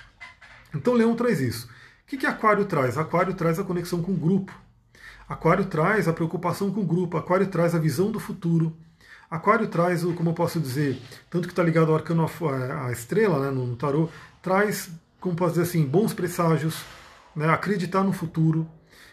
[0.74, 1.68] Então o leão traz isso.
[1.68, 1.70] O
[2.08, 2.98] que, que Aquário traz?
[2.98, 4.54] Aquário traz a conexão com o grupo.
[5.28, 7.18] Aquário traz a preocupação com o grupo.
[7.18, 8.76] Aquário traz a visão do futuro.
[9.30, 12.30] Aquário traz, como eu posso dizer, tanto que está ligado ao arcano
[12.86, 14.10] à estrela, né, no, tarô,
[14.42, 14.90] traz,
[15.22, 16.84] como posso dizer assim, bons presságios,
[17.34, 18.68] né, acreditar no futuro.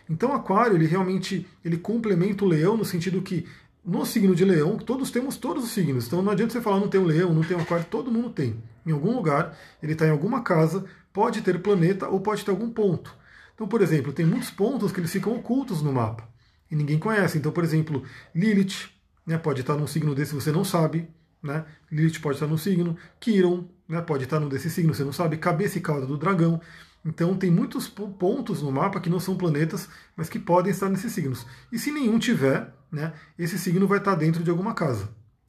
[0.09, 3.47] Então Aquário, ele realmente ele complementa o leão no sentido que
[3.85, 6.07] no signo de leão, todos temos todos os signos.
[6.07, 8.31] Então não adianta você falar não tem um leão, não tem um aquário, todo mundo
[8.31, 8.62] tem.
[8.85, 12.71] Em algum lugar, ele está em alguma casa, pode ter planeta ou pode ter algum
[12.71, 13.14] ponto.
[13.55, 16.29] Então, por exemplo, tem muitos pontos que eles ficam ocultos no mapa
[16.71, 17.38] e ninguém conhece.
[17.38, 18.03] Então, por exemplo,
[18.35, 18.90] Lilith,
[19.27, 21.09] né, pode estar num signo desse você não sabe,
[21.42, 21.64] né?
[21.90, 25.38] Lilith pode estar num signo, Kiron né, pode estar num desses signos, você não sabe,
[25.38, 26.61] cabeça e cauda do dragão.
[27.05, 31.13] Então tem muitos pontos no mapa que não são planetas, mas que podem estar nesses
[31.13, 31.47] signos.
[31.71, 35.09] E se nenhum tiver, né, esse signo vai estar dentro de alguma casa.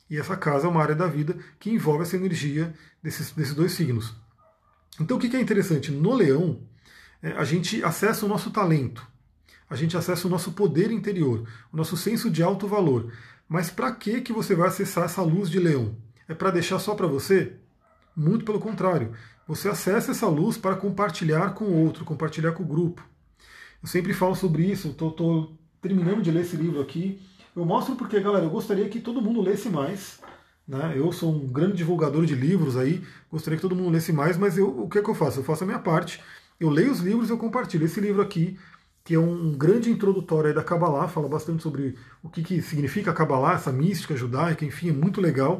[0.09, 3.73] E essa casa é uma área da vida que envolve essa energia desses, desses dois
[3.73, 4.15] signos.
[4.99, 5.91] Então o que é interessante?
[5.91, 6.61] No leão,
[7.21, 9.05] é, a gente acessa o nosso talento,
[9.69, 13.11] a gente acessa o nosso poder interior, o nosso senso de alto valor.
[13.47, 15.95] Mas para que que você vai acessar essa luz de leão?
[16.27, 17.53] É para deixar só para você?
[18.15, 19.13] Muito pelo contrário.
[19.49, 23.03] Você acessa essa luz para compartilhar com o outro, compartilhar com o grupo.
[23.81, 27.19] Eu sempre falo sobre isso, estou terminando de ler esse livro aqui.
[27.55, 30.19] Eu mostro porque, galera, eu gostaria que todo mundo lesse mais.
[30.67, 30.93] Né?
[30.95, 34.55] Eu sou um grande divulgador de livros aí, gostaria que todo mundo lesse mais, mas
[34.55, 35.39] eu, o que, é que eu faço?
[35.39, 36.21] Eu faço a minha parte,
[36.59, 37.85] eu leio os livros e eu compartilho.
[37.85, 38.55] Esse livro aqui
[39.03, 43.15] que é um grande introdutório da Kabbalah, fala bastante sobre o que, que significa a
[43.15, 45.59] Kabbalah, essa mística judaica, enfim, é muito legal.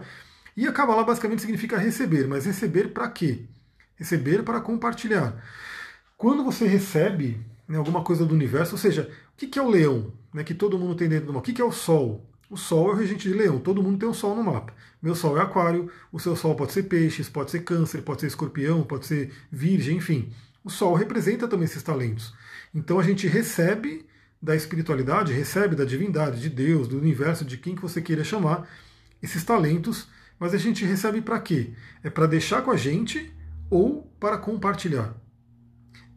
[0.56, 3.48] E a Kabbalah basicamente significa receber, mas receber para quê?
[4.00, 5.44] Receber para compartilhar.
[6.18, 10.14] Quando você recebe né, alguma coisa do universo, ou seja, o que, é o leão,
[10.34, 11.44] né, que todo mundo tem dentro do mapa?
[11.44, 12.26] O que, que é o sol?
[12.50, 14.74] O Sol é o regente de leão, todo mundo tem um Sol no mapa.
[15.00, 18.28] Meu Sol é aquário, o seu Sol pode ser peixes, pode ser câncer, pode ser
[18.28, 20.34] escorpião, pode ser virgem, enfim.
[20.64, 22.34] O Sol representa também esses talentos.
[22.74, 24.04] Então a gente recebe
[24.42, 28.68] da espiritualidade, recebe da divindade, de Deus, do universo, de quem que você queira chamar,
[29.22, 30.08] esses talentos,
[30.40, 31.74] mas a gente recebe para quê?
[32.04, 33.32] É para deixar com a gente
[33.70, 35.16] ou para compartilhar.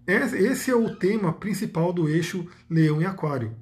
[0.06, 3.54] Esse é o tema principal do eixo Leão e Aquário,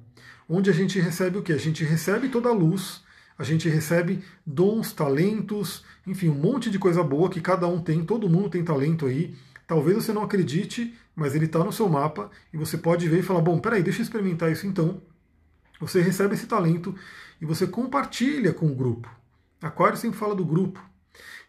[0.49, 1.53] onde a gente recebe o que?
[1.53, 3.03] A gente recebe toda a luz,
[3.37, 8.03] a gente recebe dons, talentos, enfim, um monte de coisa boa que cada um tem,
[8.03, 9.35] todo mundo tem talento aí.
[9.67, 13.23] Talvez você não acredite, mas ele está no seu mapa e você pode ver e
[13.23, 15.01] falar: bom, peraí, deixa eu experimentar isso então.
[15.79, 16.93] Você recebe esse talento
[17.39, 19.09] e você compartilha com o grupo.
[19.61, 20.90] Aquário sempre fala do grupo.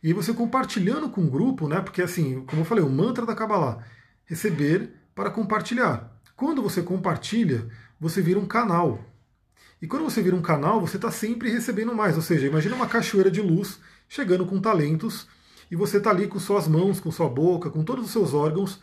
[0.02, 1.80] E você compartilhando com o grupo, né?
[1.80, 3.84] Porque assim, como eu falei, o mantra da Kabbalah,
[4.24, 6.10] receber para compartilhar.
[6.34, 7.68] Quando você compartilha,
[8.00, 9.04] você vira um canal.
[9.80, 12.16] E quando você vira um canal, você está sempre recebendo mais.
[12.16, 15.26] Ou seja, imagina uma cachoeira de luz chegando com talentos
[15.70, 18.80] e você está ali com suas mãos, com sua boca, com todos os seus órgãos,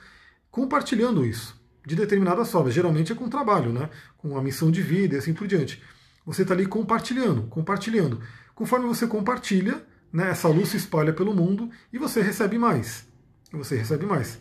[0.49, 2.73] compartilhando isso de determinadas formas.
[2.73, 3.89] Geralmente é com trabalho, né?
[4.17, 5.81] com a missão de vida e assim por diante.
[6.25, 8.21] Você está ali compartilhando, compartilhando.
[8.53, 13.07] Conforme você compartilha, né, essa luz se espalha pelo mundo e você recebe mais.
[13.51, 14.39] Você recebe mais.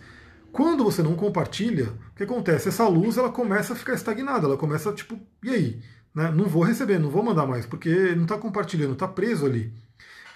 [0.53, 2.69] Quando você não compartilha, o que acontece?
[2.69, 5.83] Essa luz ela começa a ficar estagnada, ela começa tipo, e aí?
[6.15, 6.31] Né?
[6.31, 9.73] Não vou receber, não vou mandar mais, porque não está compartilhando, está preso ali.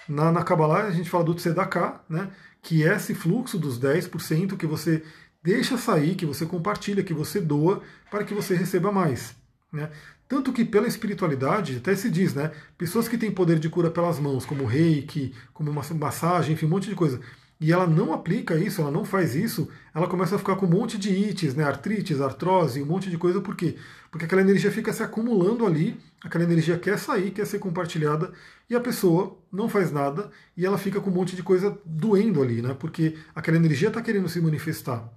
[0.07, 2.29] Na, na Kabbalah a gente fala do Tzedakah, né,
[2.61, 5.03] que é esse fluxo dos 10% que você
[5.41, 9.35] deixa sair, que você compartilha, que você doa, para que você receba mais.
[9.71, 9.89] Né?
[10.33, 14.17] Tanto que pela espiritualidade, até se diz, né, pessoas que têm poder de cura pelas
[14.17, 17.21] mãos, como reiki, como massagem, enfim, um monte de coisa,
[17.61, 20.69] e ela não aplica isso, ela não faz isso, ela começa a ficar com um
[20.69, 23.75] monte de ites, né, artrites, artrose, um monte de coisa, por quê?
[24.09, 28.33] Porque aquela energia fica se acumulando ali, aquela energia quer sair, quer ser compartilhada,
[28.67, 32.41] e a pessoa não faz nada, e ela fica com um monte de coisa doendo
[32.41, 35.07] ali, né, porque aquela energia está querendo se manifestar.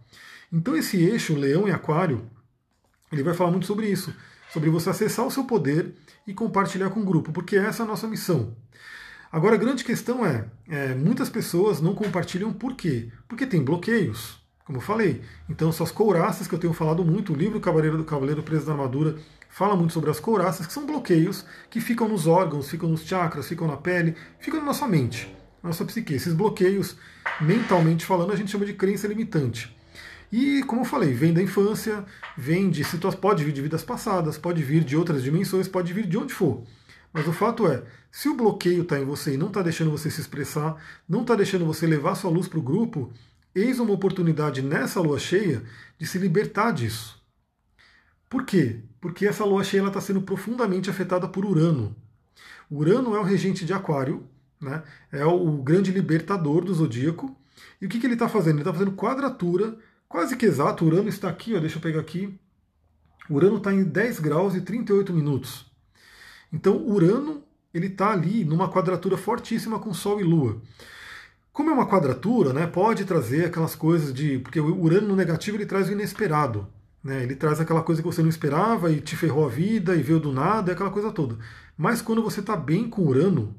[0.52, 2.30] Então esse eixo, leão e aquário,
[3.10, 4.14] ele vai falar muito sobre isso,
[4.56, 5.92] sobre você acessar o seu poder
[6.26, 8.56] e compartilhar com o grupo, porque essa é a nossa missão.
[9.30, 13.12] Agora a grande questão é, é, muitas pessoas não compartilham por quê?
[13.28, 15.20] Porque tem bloqueios, como eu falei.
[15.46, 18.64] Então são as couraças que eu tenho falado muito, o livro Cavaleiro do Cavaleiro Preso
[18.64, 19.16] na Armadura
[19.50, 23.46] fala muito sobre as couraças, que são bloqueios que ficam nos órgãos, ficam nos chakras,
[23.46, 25.30] ficam na pele, ficam na nossa mente,
[25.62, 26.14] na nossa psique.
[26.14, 26.96] Esses bloqueios,
[27.42, 29.75] mentalmente falando, a gente chama de crença limitante.
[30.30, 32.04] E, como eu falei, vem da infância,
[32.36, 36.06] vem de situações, pode vir de vidas passadas, pode vir de outras dimensões, pode vir
[36.06, 36.64] de onde for.
[37.12, 40.10] Mas o fato é, se o bloqueio está em você e não está deixando você
[40.10, 40.76] se expressar,
[41.08, 43.12] não está deixando você levar sua luz para o grupo,
[43.54, 45.62] eis uma oportunidade nessa lua cheia
[45.98, 47.22] de se libertar disso.
[48.28, 48.80] Por quê?
[49.00, 51.94] Porque essa lua cheia está sendo profundamente afetada por Urano.
[52.70, 54.26] Urano é o regente de Aquário,
[54.60, 54.82] né?
[55.12, 57.34] é o grande libertador do zodíaco.
[57.80, 58.56] E o que, que ele está fazendo?
[58.56, 59.78] Ele está fazendo quadratura,
[60.08, 60.84] quase que exato.
[60.84, 62.38] Urano está aqui, ó, deixa eu pegar aqui.
[63.28, 65.66] Urano está em 10 graus e 38 minutos.
[66.52, 67.42] Então, Urano
[67.74, 70.60] ele está ali numa quadratura fortíssima com Sol e Lua.
[71.52, 74.38] Como é uma quadratura, né, pode trazer aquelas coisas de.
[74.38, 76.66] Porque o Urano no negativo ele traz o inesperado.
[77.02, 80.02] Né, ele traz aquela coisa que você não esperava e te ferrou a vida e
[80.02, 81.38] veio do nada, aquela coisa toda.
[81.76, 83.54] Mas quando você está bem com Urano,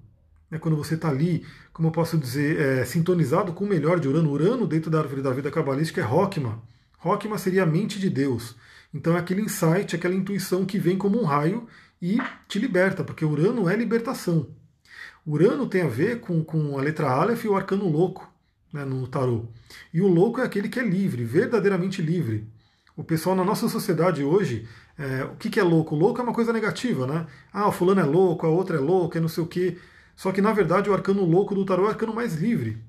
[0.49, 4.07] né, quando você está ali, como eu posso dizer, é, sintonizado com o melhor de
[4.07, 6.61] Urano, Urano dentro da árvore da vida cabalística é Rockma.
[6.97, 8.55] Rockma seria a mente de Deus.
[8.93, 11.67] Então é aquele insight, aquela intuição que vem como um raio
[12.01, 12.17] e
[12.47, 14.47] te liberta, porque Urano é libertação.
[15.25, 18.31] Urano tem a ver com, com a letra Aleph e o arcano louco
[18.71, 19.45] né, no tarô.
[19.93, 22.47] E o louco é aquele que é livre, verdadeiramente livre.
[22.95, 24.67] O pessoal na nossa sociedade hoje,
[24.97, 25.95] é, o que, que é louco?
[25.95, 27.27] Louco é uma coisa negativa, né?
[27.53, 29.77] Ah, o fulano é louco, a outra é louca, é não sei o quê.
[30.17, 32.83] Só que na verdade o arcano louco do tarô é o arcano mais livre.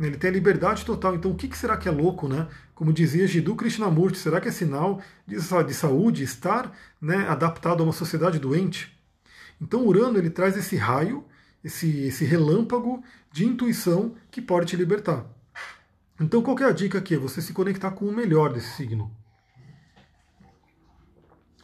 [0.00, 1.14] Ele tem a liberdade total.
[1.14, 2.48] Então o que, será que é louco, né?
[2.74, 7.84] Como dizia Jiddu Krishnamurti, será que é sinal de, de saúde estar né, adaptado a
[7.84, 9.00] uma sociedade doente?
[9.60, 11.24] Então Urano ele traz esse raio,
[11.62, 15.24] esse, esse relâmpago de intuição que pode te libertar.
[16.20, 17.14] Então qual é a dica aqui?
[17.14, 19.08] É você se conectar com o melhor desse signo.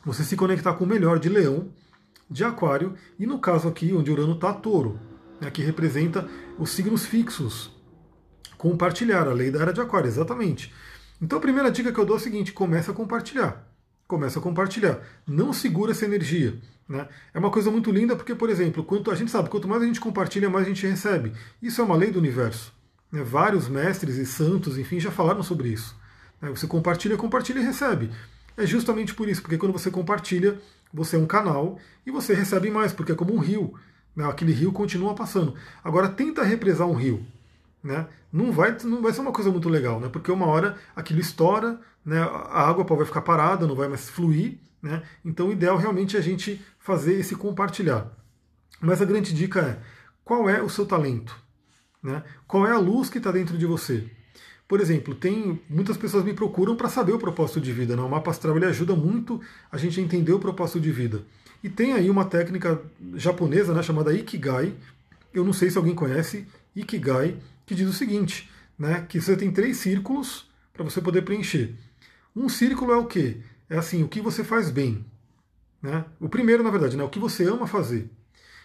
[0.04, 1.72] Você se conectar com o melhor de leão,
[2.30, 5.07] de aquário, e no caso aqui, onde Urano está, touro,
[5.40, 6.28] né, que representa
[6.58, 7.70] os signos fixos,
[8.56, 10.72] compartilhar, a lei da era de aquário, exatamente.
[11.20, 13.66] Então a primeira dica que eu dou é a seguinte, começa a compartilhar.
[14.06, 15.00] Começa a compartilhar.
[15.26, 16.58] Não segura essa energia.
[16.88, 17.06] Né?
[17.34, 19.86] É uma coisa muito linda porque, por exemplo, quanto a gente sabe, quanto mais a
[19.86, 21.32] gente compartilha, mais a gente recebe.
[21.60, 22.72] Isso é uma lei do universo.
[23.12, 23.22] Né?
[23.22, 25.94] Vários mestres e santos, enfim, já falaram sobre isso.
[26.40, 26.48] Né?
[26.50, 28.10] Você compartilha, compartilha e recebe.
[28.56, 30.58] É justamente por isso, porque quando você compartilha,
[30.92, 33.74] você é um canal e você recebe mais, porque é como um rio.
[34.18, 34.28] Né?
[34.28, 35.54] Aquele rio continua passando.
[35.82, 37.24] Agora tenta represar um rio
[37.82, 38.06] né?
[38.32, 40.08] Não vai, não vai ser uma coisa muito legal, né?
[40.08, 42.20] Porque uma hora aquilo estoura, né?
[42.20, 45.02] A água vai ficar parada, não vai mais fluir, né?
[45.24, 48.12] Então o ideal realmente é a gente fazer esse compartilhar.
[48.80, 49.78] Mas a grande dica é
[50.24, 51.36] qual é o seu talento,
[52.02, 52.22] né?
[52.46, 54.08] Qual é a luz que está dentro de você?
[54.66, 57.96] Por exemplo, tem muitas pessoas me procuram para saber o propósito de vida.
[57.96, 58.02] Né?
[58.02, 59.40] O mapa astral ele ajuda muito
[59.72, 61.22] a gente a entender o propósito de vida.
[61.62, 62.80] E tem aí uma técnica
[63.14, 64.72] japonesa né, chamada Ikigai.
[65.32, 66.46] Eu não sei se alguém conhece.
[66.74, 67.36] Ikigai
[67.68, 71.74] que diz o seguinte, né, que você tem três círculos para você poder preencher.
[72.34, 73.36] Um círculo é o quê?
[73.68, 75.04] É assim, o que você faz bem.
[75.82, 76.04] Né?
[76.18, 78.10] O primeiro, na verdade, né, o que você ama fazer.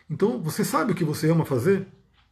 [0.09, 1.85] Então, você sabe o que você ama fazer?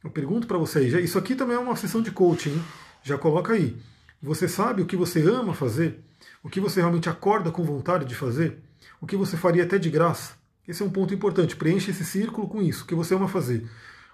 [0.03, 1.03] Eu pergunto para você aí.
[1.03, 2.63] Isso aqui também é uma sessão de coaching, hein?
[3.03, 3.75] já coloca aí.
[4.21, 5.99] Você sabe o que você ama fazer?
[6.43, 8.59] O que você realmente acorda com vontade de fazer?
[8.99, 10.33] O que você faria até de graça?
[10.67, 11.55] Esse é um ponto importante.
[11.55, 13.69] Preencha esse círculo com isso, que você ama fazer.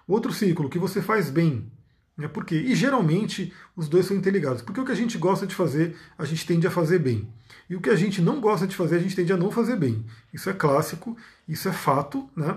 [0.06, 1.70] Outro círculo, que você faz bem.
[2.16, 2.26] Né?
[2.26, 2.56] Por quê?
[2.56, 4.62] E geralmente os dois são interligados.
[4.62, 7.32] Porque o que a gente gosta de fazer, a gente tende a fazer bem.
[7.70, 9.76] E o que a gente não gosta de fazer, a gente tende a não fazer
[9.76, 10.04] bem.
[10.32, 12.28] Isso é clássico, isso é fato.
[12.34, 12.56] Né?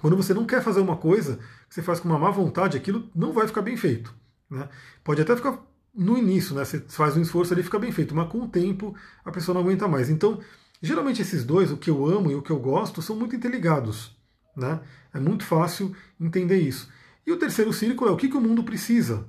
[0.00, 1.38] Quando você não quer fazer uma coisa,
[1.68, 4.14] você faz com uma má vontade, aquilo não vai ficar bem feito.
[4.50, 4.68] Né?
[5.02, 5.58] Pode até ficar
[5.94, 6.64] no início, né?
[6.64, 8.94] você faz um esforço ali fica bem feito, mas com o tempo
[9.24, 10.10] a pessoa não aguenta mais.
[10.10, 10.40] Então,
[10.80, 14.16] geralmente esses dois, o que eu amo e o que eu gosto, são muito interligados.
[14.56, 14.80] Né?
[15.12, 16.88] É muito fácil entender isso.
[17.26, 19.26] E o terceiro círculo é o que, que o mundo precisa.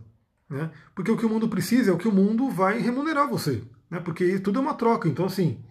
[0.49, 0.69] Né?
[0.93, 3.63] Porque o que o mundo precisa é o que o mundo vai remunerar você.
[3.89, 3.99] Né?
[3.99, 5.07] Porque tudo é uma troca.
[5.07, 5.63] Então, assim,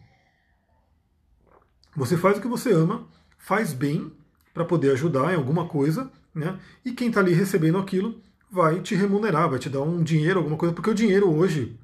[1.95, 3.07] você faz o que você ama,
[3.39, 4.13] faz bem
[4.53, 6.59] para poder ajudar em alguma coisa, né?
[6.85, 8.21] e quem está ali recebendo aquilo
[8.51, 11.79] vai te remunerar, vai te dar um dinheiro, alguma coisa, porque o dinheiro hoje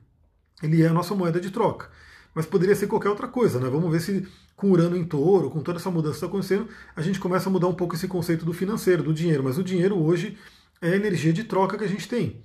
[0.62, 1.91] ele é a nossa moeda de troca.
[2.35, 3.68] Mas poderia ser qualquer outra coisa, né?
[3.68, 4.26] Vamos ver se
[4.57, 7.53] com Urano em touro, com toda essa mudança que está acontecendo, a gente começa a
[7.53, 9.43] mudar um pouco esse conceito do financeiro, do dinheiro.
[9.43, 10.37] Mas o dinheiro hoje
[10.81, 12.43] é a energia de troca que a gente tem.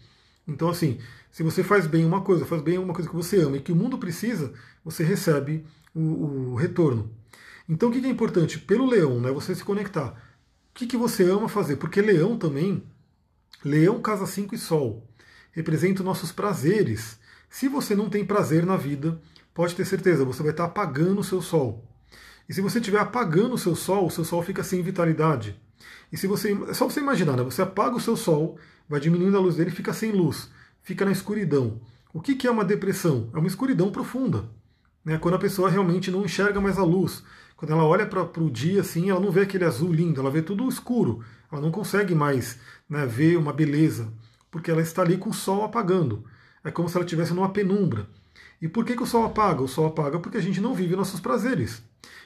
[0.47, 0.99] Então, assim,
[1.31, 3.71] se você faz bem uma coisa, faz bem uma coisa que você ama e que
[3.71, 7.11] o mundo precisa, você recebe o, o retorno.
[7.67, 8.59] Então, o que é importante?
[8.59, 10.11] Pelo leão, né, você se conectar.
[10.71, 11.77] O que, que você ama fazer?
[11.77, 12.83] Porque leão também,
[13.63, 15.07] leão, casa 5 e sol,
[15.51, 17.19] representa nossos prazeres.
[17.49, 19.19] Se você não tem prazer na vida,
[19.55, 21.83] pode ter certeza, você vai estar apagando o seu sol.
[22.47, 25.59] E se você estiver apagando o seu sol, o seu sol fica sem vitalidade.
[26.11, 26.53] E se você.
[26.69, 27.43] É só você imaginar, né?
[27.43, 30.51] Você apaga o seu sol, vai diminuindo a luz dele fica sem luz,
[30.83, 31.81] fica na escuridão.
[32.13, 33.29] O que, que é uma depressão?
[33.33, 34.45] É uma escuridão profunda.
[35.03, 35.17] Né?
[35.17, 37.23] Quando a pessoa realmente não enxerga mais a luz,
[37.55, 40.41] Quando ela olha para o dia assim, ela não vê aquele azul lindo, ela vê
[40.41, 41.23] tudo escuro.
[41.49, 44.11] Ela não consegue mais né, ver uma beleza,
[44.51, 46.25] porque ela está ali com o sol apagando.
[46.63, 48.07] É como se ela estivesse numa penumbra.
[48.61, 49.61] E por que, que o sol apaga?
[49.61, 51.83] O sol apaga porque a gente não vive nossos prazeres.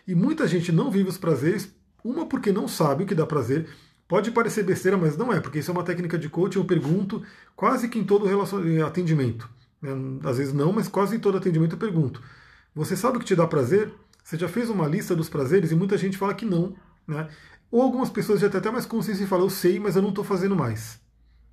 [0.08, 1.74] E muita gente não vive os prazeres,
[2.04, 3.68] uma porque não sabe o que dá prazer.
[4.08, 7.24] Pode parecer besteira, mas não é, porque isso é uma técnica de coaching, eu pergunto
[7.56, 8.26] quase que em todo
[8.86, 9.50] atendimento.
[9.82, 9.92] Né,
[10.24, 12.22] às vezes não, mas quase em todo atendimento eu pergunto.
[12.74, 13.94] Você sabe o que te dá prazer?
[14.24, 16.76] Você já fez uma lista dos prazeres e muita gente fala que não.
[17.08, 17.28] Né?
[17.72, 20.10] Ou algumas pessoas já têm até mais consciência e falam, eu sei, mas eu não
[20.10, 21.00] estou fazendo mais.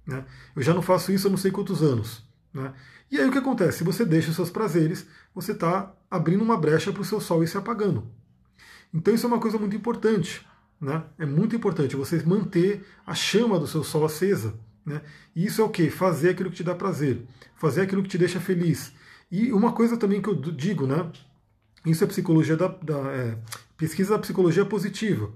[0.06, 0.24] Né?
[0.54, 2.22] Eu já não faço isso há não sei quantos anos.
[2.52, 2.72] Né?
[3.10, 3.78] E aí o que acontece?
[3.78, 7.42] Se você deixa os seus prazeres, você está abrindo uma brecha para o seu sol
[7.42, 8.06] ir se apagando.
[8.92, 10.44] Então isso é uma coisa muito importante.
[10.80, 11.02] Né?
[11.18, 14.54] É muito importante você manter a chama do seu sol acesa.
[14.84, 15.02] Né?
[15.34, 15.90] E isso é o que?
[15.90, 17.26] Fazer aquilo que te dá prazer,
[17.56, 18.92] fazer aquilo que te deixa feliz.
[19.30, 21.10] E uma coisa também que eu digo, né?
[21.84, 23.38] Isso é psicologia da, da é,
[23.76, 25.32] pesquisa da psicologia positiva,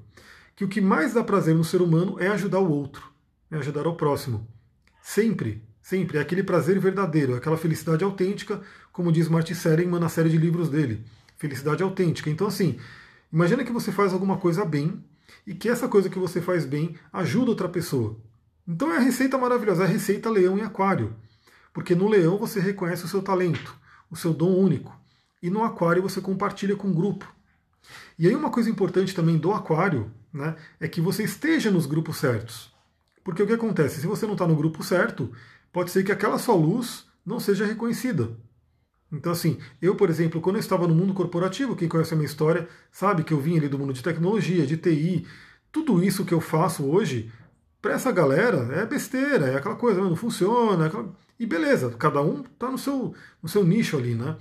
[0.54, 3.10] que o que mais dá prazer no ser humano é ajudar o outro,
[3.50, 4.46] é ajudar ao próximo.
[5.02, 6.18] Sempre, sempre.
[6.18, 8.62] É aquele prazer verdadeiro, é aquela felicidade autêntica,
[8.92, 11.04] como diz Martin Seligman na série de livros dele.
[11.36, 12.30] Felicidade autêntica.
[12.30, 12.78] Então, assim,
[13.32, 15.04] imagina que você faz alguma coisa bem
[15.44, 18.16] e que essa coisa que você faz bem ajuda outra pessoa.
[18.68, 21.16] Então é a receita maravilhosa, é a receita leão e aquário.
[21.72, 23.74] Porque no leão você reconhece o seu talento,
[24.08, 24.96] o seu dom único.
[25.42, 27.26] E no aquário você compartilha com o grupo.
[28.18, 32.18] E aí uma coisa importante também do aquário né, é que você esteja nos grupos
[32.18, 32.70] certos.
[33.24, 34.00] Porque o que acontece?
[34.00, 35.32] Se você não está no grupo certo,
[35.72, 38.30] pode ser que aquela sua luz não seja reconhecida.
[39.12, 42.26] Então, assim, eu, por exemplo, quando eu estava no mundo corporativo, quem conhece a minha
[42.26, 45.26] história sabe que eu vim ali do mundo de tecnologia, de TI,
[45.72, 47.30] tudo isso que eu faço hoje,
[47.82, 51.12] para essa galera, é besteira, é aquela coisa, não funciona, é aquela...
[51.38, 54.36] e beleza, cada um está no seu, no seu nicho ali, né?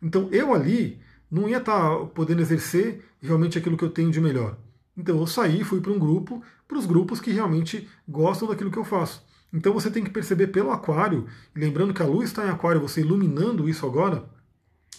[0.00, 4.20] Então eu ali não ia estar tá podendo exercer realmente aquilo que eu tenho de
[4.20, 4.56] melhor.
[4.96, 8.78] Então eu saí, fui para um grupo, para os grupos que realmente gostam daquilo que
[8.78, 9.24] eu faço.
[9.54, 13.00] Então você tem que perceber pelo aquário, lembrando que a luz está em aquário, você
[13.00, 14.24] iluminando isso agora,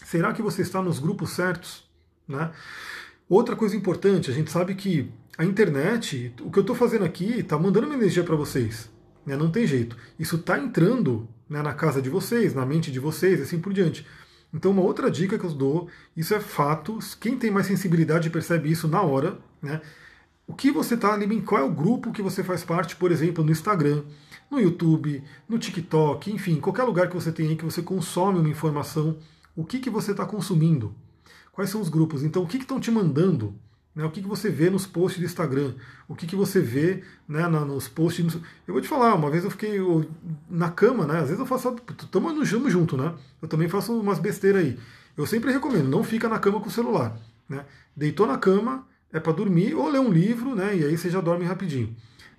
[0.06, 1.84] será que você está nos grupos certos?
[2.26, 2.50] Né?
[3.28, 7.40] Outra coisa importante, a gente sabe que a internet, o que eu estou fazendo aqui,
[7.40, 8.90] está mandando uma energia para vocês.
[9.26, 9.36] Né?
[9.36, 9.98] Não tem jeito.
[10.18, 14.08] Isso está entrando né, na casa de vocês, na mente de vocês, assim por diante.
[14.54, 18.72] Então, uma outra dica que eu dou, isso é fato, quem tem mais sensibilidade percebe
[18.72, 19.82] isso na hora, né?
[20.48, 23.44] O que você está ali, qual é o grupo que você faz parte, por exemplo,
[23.44, 24.04] no Instagram,
[24.50, 28.50] no YouTube, no TikTok, enfim, qualquer lugar que você tem aí que você consome uma
[28.50, 29.18] informação,
[29.56, 30.94] o que, que você está consumindo?
[31.52, 32.24] Quais são os grupos?
[32.24, 33.56] Então, o que estão te mandando?
[33.96, 35.74] Né, o que, que você vê nos posts do Instagram,
[36.06, 38.36] o que, que você vê né, na, nos posts.
[38.68, 40.06] Eu vou te falar, uma vez eu fiquei eu,
[40.50, 41.20] na cama, né?
[41.20, 41.74] Às vezes eu faço.
[41.98, 43.14] Estamos no junto, né?
[43.42, 44.78] Eu também faço umas besteiras aí.
[45.16, 47.18] Eu sempre recomendo, não fica na cama com o celular.
[47.48, 47.64] Né?
[47.96, 50.76] Deitou na cama, é para dormir, ou ler um livro, né?
[50.76, 51.96] E aí você já dorme rapidinho.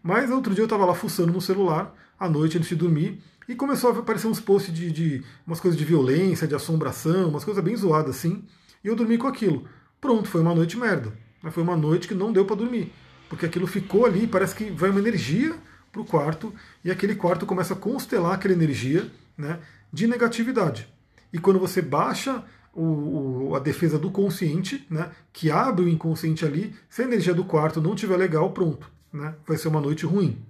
[0.07, 3.57] Mas outro dia eu estava lá fuçando no celular, à noite antes de dormir, e
[3.57, 7.63] começou a aparecer uns posts de, de umas coisas de violência, de assombração, umas coisas
[7.63, 8.45] bem zoadas assim.
[8.85, 9.65] E eu dormi com aquilo.
[10.01, 11.13] Pronto, foi uma noite merda.
[11.43, 12.93] Mas foi uma noite que não deu para dormir.
[13.29, 15.57] Porque aquilo ficou ali, parece que vai uma energia
[15.91, 16.55] para o quarto,
[16.85, 19.59] e aquele quarto começa a constelar aquela energia né,
[19.93, 20.87] de negatividade.
[21.33, 26.45] E quando você baixa o, o, a defesa do consciente, né, que abre o inconsciente
[26.45, 28.95] ali, se a energia do quarto não estiver legal, pronto.
[29.17, 30.45] Né, vai ser uma noite ruim.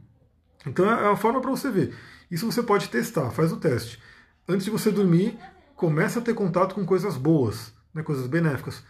[0.67, 1.95] Então é a forma para você ver.
[2.29, 4.03] Isso você pode testar, faz o teste.
[4.49, 5.39] Antes de você dormir,
[5.77, 8.83] começa a ter contato com coisas boas, né, coisas benéficas.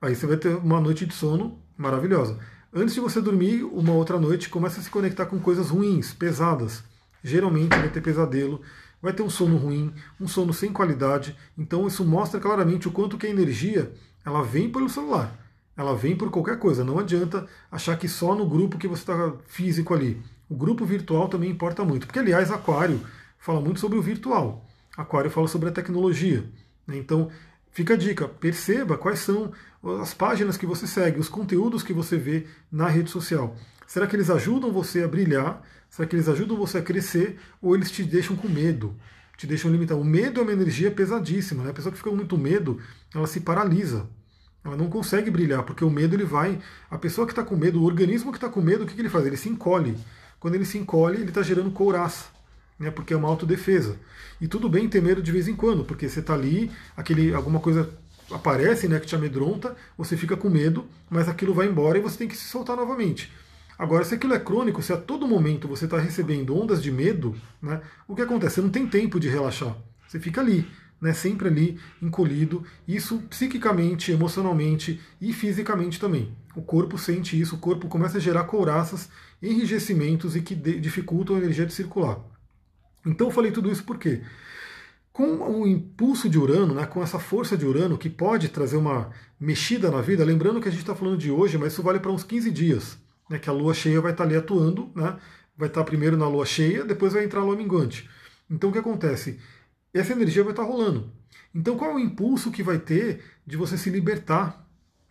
[0.00, 2.38] Aí você vai ter uma noite de sono maravilhosa.
[2.72, 6.84] Antes de você dormir, uma outra noite, começa a se conectar com coisas ruins, pesadas.
[7.24, 8.60] Geralmente vai ter pesadelo,
[9.02, 11.36] vai ter um sono ruim, um sono sem qualidade.
[11.58, 13.92] Então isso mostra claramente o quanto que a energia
[14.24, 15.45] ela vem pelo celular.
[15.76, 16.84] Ela vem por qualquer coisa.
[16.84, 20.22] Não adianta achar que só no grupo que você está físico ali.
[20.48, 22.06] O grupo virtual também importa muito.
[22.06, 23.00] Porque, aliás, Aquário
[23.38, 24.64] fala muito sobre o virtual.
[24.96, 26.44] Aquário fala sobre a tecnologia.
[26.86, 26.96] Né?
[26.96, 27.30] Então,
[27.76, 29.52] Fica a dica, perceba quais são
[30.00, 33.54] as páginas que você segue, os conteúdos que você vê na rede social.
[33.86, 35.62] Será que eles ajudam você a brilhar?
[35.90, 37.38] Será que eles ajudam você a crescer?
[37.60, 38.96] Ou eles te deixam com medo?
[39.36, 40.00] Te deixam limitado?
[40.00, 41.64] O medo é uma energia pesadíssima.
[41.64, 41.70] Né?
[41.70, 42.80] A pessoa que fica com muito medo,
[43.14, 44.08] ela se paralisa.
[44.66, 46.58] Ela não consegue brilhar, porque o medo ele vai.
[46.90, 49.00] A pessoa que está com medo, o organismo que está com medo, o que, que
[49.00, 49.24] ele faz?
[49.24, 49.96] Ele se encolhe.
[50.38, 52.36] Quando ele se encolhe, ele está gerando couraça
[52.78, 53.96] né, porque é uma autodefesa.
[54.40, 57.60] E tudo bem ter medo de vez em quando, porque você está ali, aquele, alguma
[57.60, 57.88] coisa
[58.30, 62.18] aparece né, que te amedronta, você fica com medo, mas aquilo vai embora e você
[62.18, 63.32] tem que se soltar novamente.
[63.78, 67.36] Agora, se aquilo é crônico, se a todo momento você está recebendo ondas de medo,
[67.60, 68.56] né, o que acontece?
[68.56, 69.76] Você não tem tempo de relaxar.
[70.08, 70.66] Você fica ali,
[71.00, 76.34] né, sempre ali encolhido, isso psiquicamente, emocionalmente e fisicamente também.
[76.54, 79.08] O corpo sente isso, o corpo começa a gerar couraças,
[79.42, 82.18] enrijecimentos e que dificultam a energia de circular.
[83.06, 84.22] Então eu falei tudo isso por quê?
[85.12, 89.10] Com o impulso de Urano, né, com essa força de Urano que pode trazer uma
[89.38, 92.10] mexida na vida, lembrando que a gente está falando de hoje, mas isso vale para
[92.10, 92.98] uns 15 dias,
[93.30, 95.16] né, que a lua cheia vai estar tá ali atuando, né,
[95.56, 98.08] vai estar tá primeiro na lua cheia, depois vai entrar a lua minguante.
[98.50, 99.38] Então o que acontece?
[99.98, 101.10] Essa energia vai estar rolando.
[101.54, 104.66] Então qual é o impulso que vai ter de você se libertar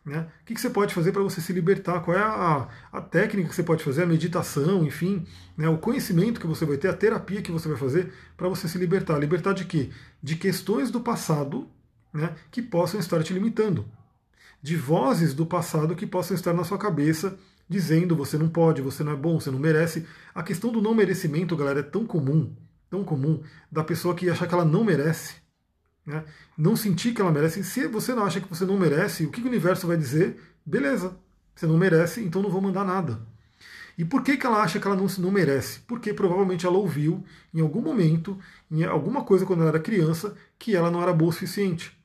[0.06, 0.28] né?
[0.42, 2.02] O que, você pode fazer para você se libertar?
[2.02, 5.26] Qual é a, a, técnica que você pode fazer, a meditação, enfim,
[5.58, 5.68] né?
[5.68, 8.78] o conhecimento que você vai ter, a terapia que você vai fazer para você se
[8.78, 9.18] libertar.
[9.18, 9.90] Libertar de quê?
[10.22, 11.68] De questões do passado
[12.14, 13.84] né, que possam estar te limitando.
[14.62, 17.36] De vozes do passado que possam estar na sua cabeça
[17.68, 20.06] dizendo você não pode, você não é bom, você não merece.
[20.36, 22.56] A questão do não merecimento, galera, é tão comum,
[22.96, 23.42] tão comum,
[23.72, 25.46] da pessoa que acha que ela não merece
[26.06, 26.24] né?
[26.58, 27.64] não sentir que ela merece.
[27.64, 30.40] Se você não acha que você não merece, o que o universo vai dizer?
[30.66, 31.18] Beleza,
[31.56, 33.20] você não merece, então não vou mandar nada.
[33.98, 35.80] E por que, que ela acha que ela não, não merece?
[35.82, 37.24] Porque provavelmente ela ouviu
[37.54, 38.38] em algum momento,
[38.70, 41.98] em alguma coisa quando ela era criança, que ela não era boa o suficiente.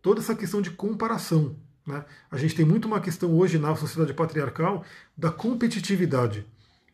[0.00, 1.56] Toda essa questão de comparação.
[1.84, 2.04] Né?
[2.30, 4.84] A gente tem muito uma questão hoje na sociedade patriarcal
[5.16, 6.46] da competitividade.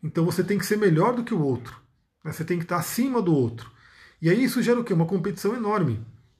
[0.03, 1.88] Então você tem que ser melhor do que o outro.
[2.29, 2.33] Né?
[2.33, 3.71] Você tem que estar acima do outro.
[4.21, 4.93] E aí isso gera o quê?
[4.93, 5.99] Uma competição enorme.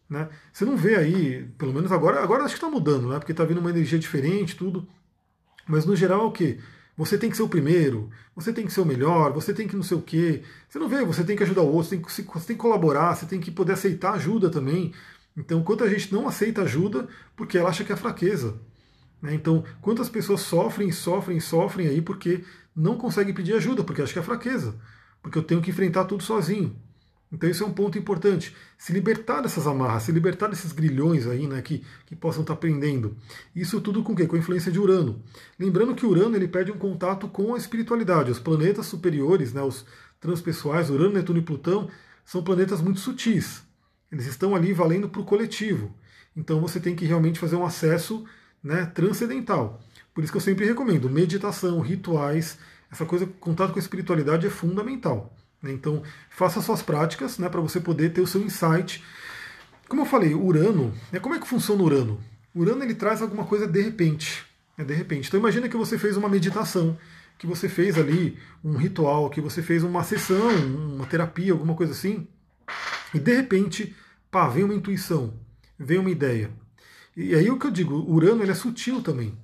[0.09, 0.29] Né?
[0.53, 3.17] Você não vê aí, pelo menos agora, agora acho que está mudando, né?
[3.17, 4.87] porque está vindo uma energia diferente, tudo.
[5.67, 6.59] Mas no geral é o quê?
[6.97, 9.75] Você tem que ser o primeiro, você tem que ser o melhor, você tem que
[9.75, 10.43] não sei o quê.
[10.67, 12.61] Você não vê, você tem que ajudar o outro, você tem que, você tem que
[12.61, 14.93] colaborar, você tem que poder aceitar ajuda também.
[15.37, 18.59] Então, quanta gente não aceita ajuda porque ela acha que é fraqueza.
[19.21, 19.33] Né?
[19.33, 22.43] Então, quantas pessoas sofrem, sofrem, sofrem aí porque
[22.75, 24.75] não conseguem pedir ajuda, porque acha que é fraqueza.
[25.21, 26.75] Porque eu tenho que enfrentar tudo sozinho.
[27.31, 28.55] Então isso é um ponto importante.
[28.77, 33.15] Se libertar dessas amarras, se libertar desses grilhões aí, né, que, que possam estar prendendo.
[33.55, 34.25] Isso tudo com o quê?
[34.25, 35.21] Com a influência de Urano.
[35.59, 38.31] Lembrando que Urano ele perde um contato com a espiritualidade.
[38.31, 39.85] Os planetas superiores, né, os
[40.19, 41.89] transpessoais, Urano, Netuno e Plutão,
[42.25, 43.61] são planetas muito sutis.
[44.11, 45.93] Eles estão ali valendo para o coletivo.
[46.35, 48.25] Então você tem que realmente fazer um acesso
[48.63, 49.81] né, transcendental.
[50.13, 52.57] Por isso que eu sempre recomendo meditação, rituais,
[52.91, 55.33] essa coisa, contato com a espiritualidade é fundamental.
[55.61, 55.71] Né?
[55.71, 59.03] Então, faça suas práticas né, para você poder ter o seu insight.
[59.87, 62.19] Como eu falei, Urano, né, como é que funciona o Urano?
[62.55, 64.45] Urano ele traz alguma coisa de repente.
[64.77, 65.27] Né, de repente.
[65.27, 66.97] Então, imagina que você fez uma meditação,
[67.37, 70.49] que você fez ali um ritual, que você fez uma sessão,
[70.93, 72.27] uma terapia, alguma coisa assim,
[73.13, 73.95] e de repente,
[74.29, 75.33] pá, vem uma intuição,
[75.77, 76.51] vem uma ideia.
[77.15, 79.37] E aí o que eu digo, Urano ele é sutil também.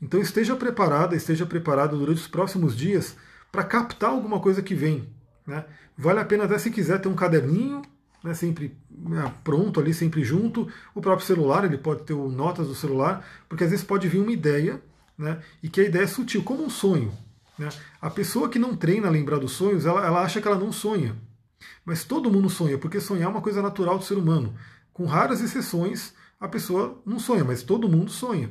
[0.00, 3.16] Então esteja preparada, esteja preparado durante os próximos dias
[3.52, 5.08] para captar alguma coisa que vem.
[5.46, 5.64] Né?
[5.96, 7.82] Vale a pena até se quiser ter um caderninho,
[8.22, 10.68] né, sempre né, pronto ali, sempre junto.
[10.94, 14.20] O próprio celular, ele pode ter o notas do celular, porque às vezes pode vir
[14.20, 14.80] uma ideia,
[15.16, 17.12] né, e que a ideia é sutil, como um sonho.
[17.58, 17.68] Né?
[18.00, 20.72] A pessoa que não treina a lembrar dos sonhos, ela, ela acha que ela não
[20.72, 21.14] sonha.
[21.84, 24.54] Mas todo mundo sonha, porque sonhar é uma coisa natural do ser humano.
[24.92, 28.50] Com raras exceções, a pessoa não sonha, mas todo mundo sonha.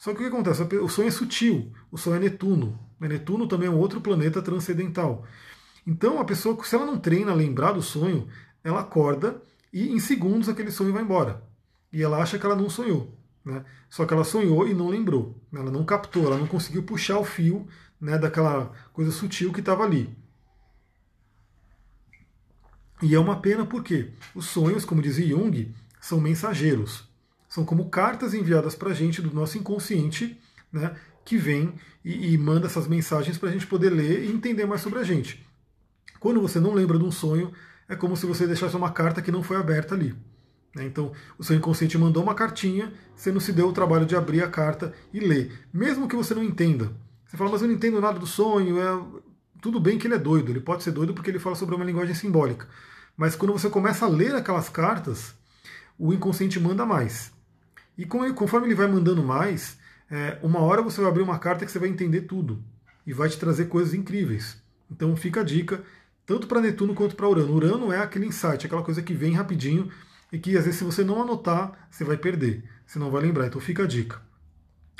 [0.00, 0.62] Só que o que acontece?
[0.62, 2.80] O sonho é sutil, o sonho é Netuno.
[2.98, 5.26] Netuno também é um outro planeta transcendental.
[5.86, 8.26] Então a pessoa, se ela não treina a lembrar do sonho,
[8.64, 11.44] ela acorda e em segundos aquele sonho vai embora.
[11.92, 13.14] E ela acha que ela não sonhou.
[13.44, 13.62] Né?
[13.90, 15.38] Só que ela sonhou e não lembrou.
[15.52, 17.68] Ela não captou, ela não conseguiu puxar o fio
[18.00, 20.16] né, daquela coisa sutil que estava ali.
[23.02, 27.09] E é uma pena porque os sonhos, como dizia Jung, são mensageiros.
[27.50, 30.40] São como cartas enviadas para a gente do nosso inconsciente,
[30.72, 30.94] né,
[31.24, 31.74] que vem
[32.04, 35.02] e, e manda essas mensagens para a gente poder ler e entender mais sobre a
[35.02, 35.44] gente.
[36.20, 37.52] Quando você não lembra de um sonho,
[37.88, 40.14] é como se você deixasse uma carta que não foi aberta ali.
[40.76, 40.84] Né?
[40.84, 44.44] Então, o seu inconsciente mandou uma cartinha, você não se deu o trabalho de abrir
[44.44, 45.66] a carta e ler.
[45.72, 46.92] Mesmo que você não entenda.
[47.26, 48.80] Você fala, mas eu não entendo nada do sonho.
[48.80, 49.20] É...
[49.60, 51.84] Tudo bem que ele é doido, ele pode ser doido porque ele fala sobre uma
[51.84, 52.68] linguagem simbólica.
[53.16, 55.34] Mas quando você começa a ler aquelas cartas,
[55.98, 57.32] o inconsciente manda mais.
[58.00, 59.76] E conforme ele vai mandando mais,
[60.10, 62.64] é, uma hora você vai abrir uma carta que você vai entender tudo.
[63.06, 64.56] E vai te trazer coisas incríveis.
[64.90, 65.82] Então fica a dica
[66.24, 67.52] tanto para Netuno quanto para Urano.
[67.54, 69.90] Urano é aquele insight, aquela coisa que vem rapidinho
[70.32, 73.48] e que às vezes se você não anotar, você vai perder, você não vai lembrar.
[73.48, 74.22] Então fica a dica.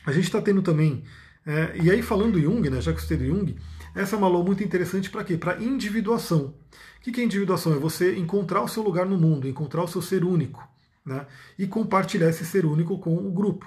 [0.04, 1.02] A gente está tendo também,
[1.46, 3.56] é, e aí falando Jung, né, já que você Jung,
[3.94, 5.38] essa é uma aula muito interessante para quê?
[5.38, 6.54] Para individuação.
[6.98, 7.72] O que é individuação?
[7.72, 10.68] É você encontrar o seu lugar no mundo, encontrar o seu ser único,
[11.10, 11.26] né,
[11.58, 13.66] e compartilhar esse ser único com o grupo.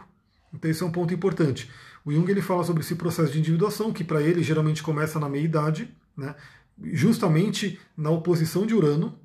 [0.54, 1.70] Então esse é um ponto importante.
[2.06, 5.28] O Jung ele fala sobre esse processo de individuação, que para ele geralmente começa na
[5.28, 6.36] meia idade, né,
[6.82, 9.20] justamente na oposição de Urano.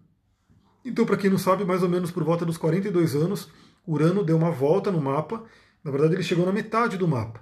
[0.85, 3.49] Então, para quem não sabe, mais ou menos por volta dos 42 anos,
[3.87, 5.45] Urano deu uma volta no mapa.
[5.83, 7.41] Na verdade, ele chegou na metade do mapa.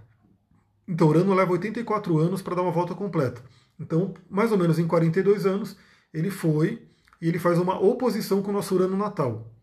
[0.89, 3.43] Então, Urano leva 84 anos para dar uma volta completa.
[3.79, 5.77] Então, mais ou menos em 42 anos,
[6.12, 6.87] ele foi
[7.20, 9.56] e ele faz uma oposição com o nosso Urano natal.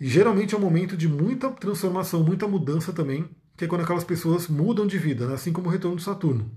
[0.00, 4.04] E geralmente é um momento de muita transformação, muita mudança também, que é quando aquelas
[4.04, 5.34] pessoas mudam de vida, né?
[5.34, 6.50] assim como o retorno de Saturno.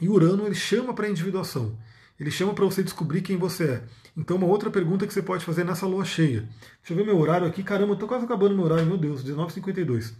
[0.00, 1.78] E Urano ele chama para a individuação.
[2.18, 3.82] Ele chama para você descobrir quem você é.
[4.16, 6.48] Então, uma outra pergunta que você pode fazer nessa lua cheia.
[6.80, 7.62] Deixa eu ver meu horário aqui.
[7.62, 10.12] Caramba, eu tô quase acabando meu horário, meu Deus, 19h52.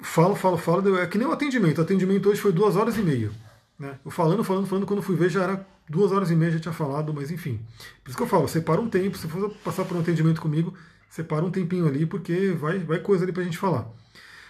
[0.00, 0.96] Falo, falo, falo.
[0.96, 1.78] É que nem o atendimento.
[1.78, 3.32] O atendimento hoje foi duas horas e meia.
[3.76, 3.98] Né?
[4.04, 6.72] Eu falando, falando, falando, quando fui ver já era duas horas e meia, já tinha
[6.72, 7.60] falado, mas enfim.
[8.04, 10.72] Por isso que eu falo, separa um tempo, se for passar por um atendimento comigo,
[11.08, 13.90] separa um tempinho ali, porque vai, vai coisa ali pra gente falar.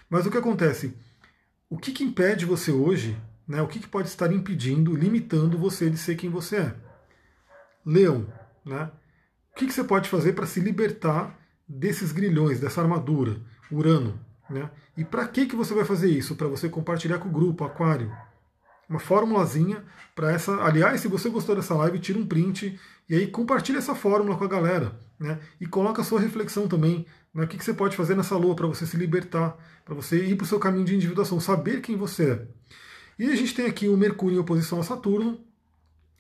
[0.09, 0.97] Mas o que acontece?
[1.69, 3.61] O que, que impede você hoje, né?
[3.61, 6.75] o que, que pode estar impedindo, limitando você de ser quem você é?
[7.85, 8.27] Leão,
[8.65, 8.91] né?
[9.53, 13.41] O que, que você pode fazer para se libertar desses grilhões, dessa armadura,
[13.71, 14.21] Urano?
[14.49, 14.71] Né?
[14.97, 16.37] E para que, que você vai fazer isso?
[16.37, 18.13] Para você compartilhar com o grupo, Aquário.
[18.89, 19.83] Uma formulazinha
[20.15, 20.63] para essa.
[20.63, 22.79] Aliás, se você gostou dessa live, tira um print
[23.09, 24.99] e aí compartilha essa fórmula com a galera.
[25.19, 25.39] Né?
[25.61, 27.07] E coloca a sua reflexão também.
[27.33, 27.45] Né?
[27.45, 30.37] O que, que você pode fazer nessa lua para você se libertar, para você ir
[30.37, 32.47] para o seu caminho de individuação, saber quem você é.
[33.19, 35.41] E a gente tem aqui o Mercúrio em oposição a Saturno,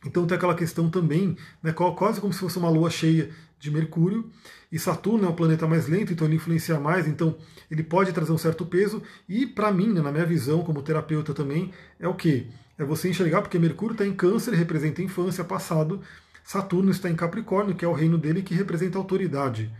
[0.04, 4.30] então tem aquela questão também, né, quase como se fosse uma lua cheia de Mercúrio,
[4.70, 7.36] e Saturno é um planeta mais lento, então ele influencia mais, então
[7.70, 11.34] ele pode trazer um certo peso, e para mim, né, na minha visão como terapeuta
[11.34, 12.46] também, é o que?
[12.78, 16.00] É você enxergar, porque Mercúrio está em câncer, representa a infância, passado,
[16.46, 19.74] Saturno está em Capricórnio, que é o reino dele que representa autoridade.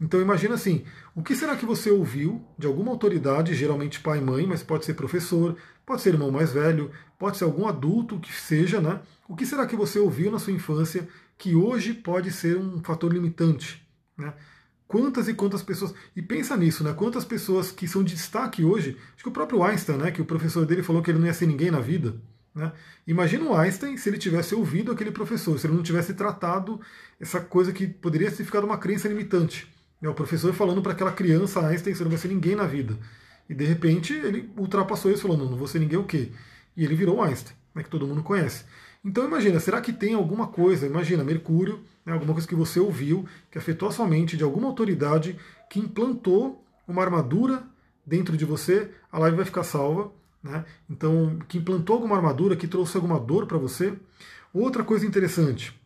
[0.00, 4.20] Então imagina assim, o que será que você ouviu de alguma autoridade, geralmente pai e
[4.20, 5.56] mãe, mas pode ser professor,
[5.86, 9.00] pode ser irmão mais velho, pode ser algum adulto que seja, né?
[9.28, 13.12] O que será que você ouviu na sua infância que hoje pode ser um fator
[13.12, 13.80] limitante?
[14.16, 14.34] Né?
[14.88, 15.94] Quantas e quantas pessoas.
[16.16, 16.92] E pensa nisso, né?
[16.92, 18.96] Quantas pessoas que são de destaque hoje.
[19.14, 20.10] Acho que o próprio Einstein, né?
[20.10, 22.20] Que o professor dele falou que ele não ia ser ninguém na vida.
[22.54, 22.72] Né?
[23.06, 26.80] Imagina o Einstein se ele tivesse ouvido aquele professor, se ele não tivesse tratado
[27.20, 29.72] essa coisa que poderia ter ficado uma crença limitante.
[30.00, 30.08] Né?
[30.08, 32.98] O professor falando para aquela criança, Einstein, você não vai ser ninguém na vida.
[33.48, 36.30] E de repente ele ultrapassou isso, falando, não, vou ser ninguém o quê?
[36.76, 37.82] E ele virou Einstein, né?
[37.82, 38.64] que todo mundo conhece.
[39.04, 43.26] Então imagina, será que tem alguma coisa, imagina, Mercúrio, né, alguma coisa que você ouviu,
[43.50, 45.38] que afetou a sua mente de alguma autoridade
[45.70, 47.62] que implantou uma armadura
[48.04, 50.10] dentro de você, a live vai ficar salva.
[50.42, 50.64] Né?
[50.88, 53.94] Então, que implantou alguma armadura, que trouxe alguma dor para você.
[54.52, 55.78] Outra coisa interessante,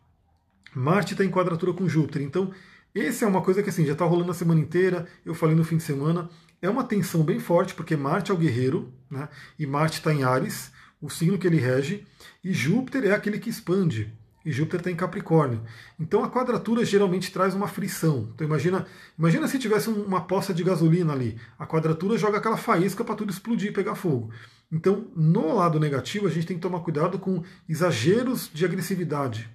[0.74, 2.22] Marte está em quadratura com Júpiter.
[2.22, 2.52] Então,
[2.94, 5.64] esse é uma coisa que assim, já está rolando a semana inteira, eu falei no
[5.64, 6.28] fim de semana.
[6.60, 9.28] É uma tensão bem forte, porque Marte é o guerreiro, né?
[9.58, 12.06] e Marte está em Ares, o signo que ele rege,
[12.44, 14.12] e Júpiter é aquele que expande.
[14.44, 15.62] E Júpiter está em Capricórnio.
[15.98, 18.30] Então a quadratura geralmente traz uma frição.
[18.34, 18.86] Então imagina,
[19.18, 21.38] imagina se tivesse uma poça de gasolina ali.
[21.58, 24.32] A quadratura joga aquela faísca para tudo explodir e pegar fogo.
[24.70, 29.50] Então, no lado negativo, a gente tem que tomar cuidado com exageros de agressividade,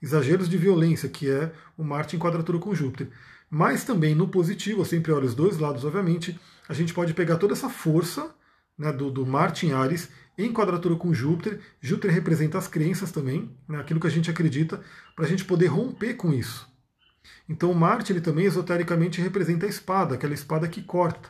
[0.00, 3.08] exageros de violência, que é o Marte em quadratura com Júpiter.
[3.50, 7.38] Mas também no positivo, eu sempre olho os dois lados, obviamente, a gente pode pegar
[7.38, 8.30] toda essa força
[8.78, 9.26] né, do, do
[9.62, 10.08] em Ares
[10.38, 11.60] em quadratura com Júpiter.
[11.80, 14.80] Júpiter representa as crenças também, né, aquilo que a gente acredita,
[15.16, 16.68] para a gente poder romper com isso.
[17.48, 21.28] Então Marte ele também esotericamente representa a espada, aquela espada que corta.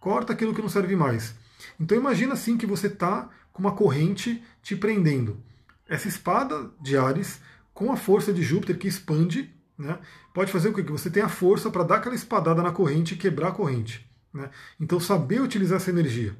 [0.00, 1.34] Corta aquilo que não serve mais.
[1.78, 5.42] Então imagina assim que você está com uma corrente te prendendo.
[5.88, 7.40] Essa espada de Ares,
[7.72, 9.98] com a força de Júpiter que expande, né,
[10.34, 10.82] pode fazer o que?
[10.82, 14.08] Que você tenha força para dar aquela espadada na corrente e quebrar a corrente.
[14.32, 14.50] Né?
[14.80, 16.36] Então saber utilizar essa energia.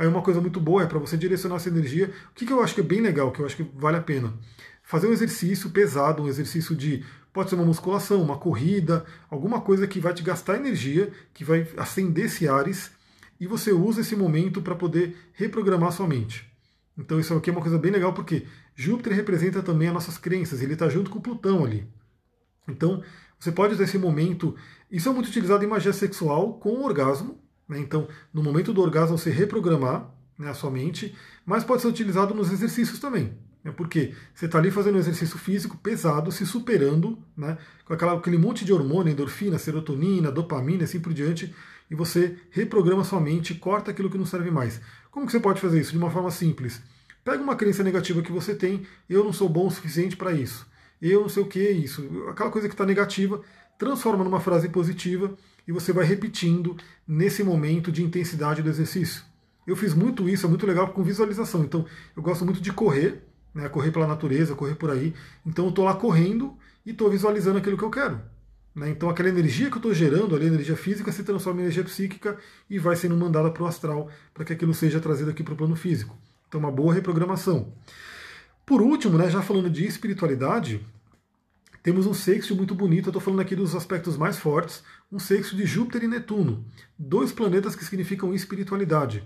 [0.00, 2.10] Aí uma coisa muito boa é para você direcionar essa energia.
[2.30, 4.00] O que, que eu acho que é bem legal, que eu acho que vale a
[4.00, 4.32] pena?
[4.82, 7.04] Fazer um exercício pesado, um exercício de.
[7.34, 11.68] Pode ser uma musculação, uma corrida, alguma coisa que vai te gastar energia, que vai
[11.76, 12.90] acender esse Ares,
[13.38, 16.50] e você usa esse momento para poder reprogramar sua mente.
[16.96, 20.62] Então isso aqui é uma coisa bem legal porque Júpiter representa também as nossas crenças,
[20.62, 21.86] ele está junto com Plutão ali.
[22.66, 23.02] Então
[23.38, 24.56] você pode usar esse momento.
[24.90, 27.38] Isso é muito utilizado em magia sexual com orgasmo?
[27.78, 31.14] Então, no momento do orgasmo, você reprogramar né, a sua mente,
[31.44, 33.32] mas pode ser utilizado nos exercícios também.
[33.62, 33.70] Né?
[33.70, 38.38] Porque você está ali fazendo um exercício físico pesado, se superando, né, com aquela, aquele
[38.38, 41.54] monte de hormônio, endorfina, serotonina, dopamina, assim por diante,
[41.90, 44.80] e você reprograma sua mente, corta aquilo que não serve mais.
[45.10, 45.92] Como que você pode fazer isso?
[45.92, 46.80] De uma forma simples.
[47.24, 50.66] Pega uma crença negativa que você tem, eu não sou bom o suficiente para isso.
[51.02, 52.08] Eu não sei o que é isso.
[52.28, 53.40] Aquela coisa que está negativa,
[53.80, 55.34] transforma numa frase positiva
[55.66, 56.76] e você vai repetindo
[57.08, 59.24] nesse momento de intensidade do exercício.
[59.66, 61.64] Eu fiz muito isso, é muito legal com visualização.
[61.64, 63.22] Então, eu gosto muito de correr,
[63.54, 65.14] né, correr pela natureza, correr por aí.
[65.46, 66.54] Então, eu estou lá correndo
[66.84, 68.20] e estou visualizando aquilo que eu quero.
[68.74, 68.90] Né?
[68.90, 71.82] Então aquela energia que eu estou gerando, ali, a energia física, se transforma em energia
[71.82, 72.36] psíquica
[72.68, 75.56] e vai sendo mandada para o astral para que aquilo seja trazido aqui para o
[75.56, 76.16] plano físico.
[76.48, 77.72] Então uma boa reprogramação.
[78.64, 80.86] Por último, né, já falando de espiritualidade,
[81.82, 85.56] temos um sexto muito bonito, eu estou falando aqui dos aspectos mais fortes, um sexto
[85.56, 86.64] de Júpiter e Netuno,
[86.98, 89.22] dois planetas que significam espiritualidade.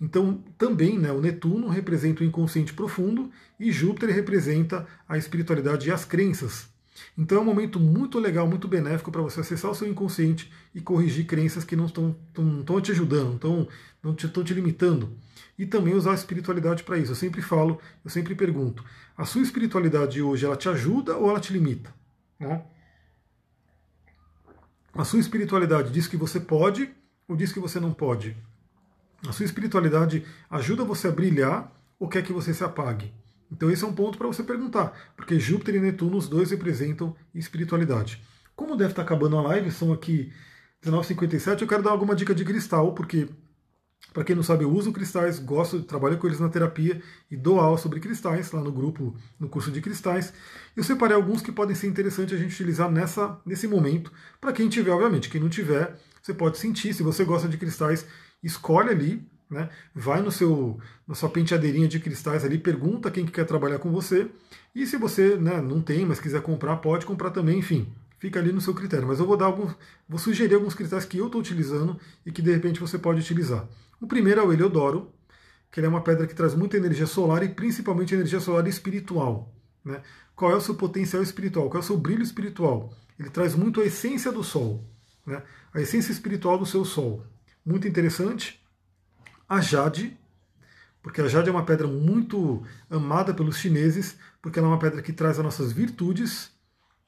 [0.00, 5.92] Então, também, né, o Netuno representa o inconsciente profundo e Júpiter representa a espiritualidade e
[5.92, 6.68] as crenças.
[7.16, 10.80] Então é um momento muito legal, muito benéfico para você acessar o seu inconsciente e
[10.80, 12.16] corrigir crenças que não estão,
[12.80, 13.68] te ajudando,
[14.02, 15.10] não estão te limitando.
[15.58, 17.12] E também usar a espiritualidade para isso.
[17.12, 18.84] Eu sempre falo, eu sempre pergunto:
[19.16, 21.94] a sua espiritualidade hoje ela te ajuda ou ela te limita?
[22.38, 22.62] Né?
[24.92, 26.92] A sua espiritualidade diz que você pode
[27.28, 28.36] ou diz que você não pode?
[29.26, 33.12] A sua espiritualidade ajuda você a brilhar ou quer que você se apague?
[33.50, 37.14] Então esse é um ponto para você perguntar, porque Júpiter e Netuno, os dois representam
[37.34, 38.22] espiritualidade.
[38.56, 40.32] Como deve estar acabando a live, são aqui
[40.84, 43.28] 19h57, eu quero dar alguma dica de cristal, porque,
[44.14, 47.60] para quem não sabe, eu uso cristais, gosto, trabalho com eles na terapia e dou
[47.60, 50.32] aula sobre cristais lá no grupo, no curso de cristais.
[50.74, 54.10] Eu separei alguns que podem ser interessantes a gente utilizar nessa, nesse momento,
[54.40, 55.28] para quem tiver, obviamente.
[55.28, 58.06] Quem não tiver, você pode sentir, se você gosta de cristais,
[58.42, 59.68] escolhe ali né?
[59.94, 63.90] Vai no seu, na sua penteadeirinha de cristais ali, pergunta quem que quer trabalhar com
[63.90, 64.28] você.
[64.74, 67.86] E se você né, não tem, mas quiser comprar, pode comprar também, enfim.
[68.18, 69.06] Fica ali no seu critério.
[69.06, 69.74] Mas eu vou dar alguns,
[70.08, 73.66] vou sugerir alguns cristais que eu estou utilizando e que de repente você pode utilizar.
[74.04, 75.14] O primeiro é o Heliodoro,
[75.72, 79.50] que ele é uma pedra que traz muita energia solar e principalmente energia solar espiritual.
[79.82, 80.02] Né?
[80.36, 81.70] Qual é o seu potencial espiritual?
[81.70, 82.92] Qual é o seu brilho espiritual?
[83.18, 84.84] Ele traz muito a essência do Sol,
[85.26, 85.42] né?
[85.72, 87.24] a essência espiritual do seu Sol.
[87.64, 88.62] Muito interessante
[89.48, 90.14] a jade,
[91.02, 95.00] porque a jade é uma pedra muito amada pelos chineses, porque ela é uma pedra
[95.00, 96.50] que traz as nossas virtudes.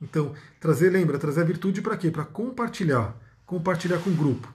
[0.01, 2.11] Então, trazer, lembra, trazer a virtude para quê?
[2.11, 4.51] Para compartilhar, compartilhar com o grupo.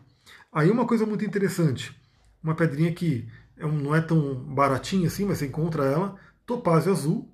[0.52, 2.01] Aí uma coisa muito interessante,
[2.44, 3.28] uma pedrinha que
[3.58, 6.16] é não é tão baratinha assim, mas você encontra ela,
[6.46, 7.30] topázio azul,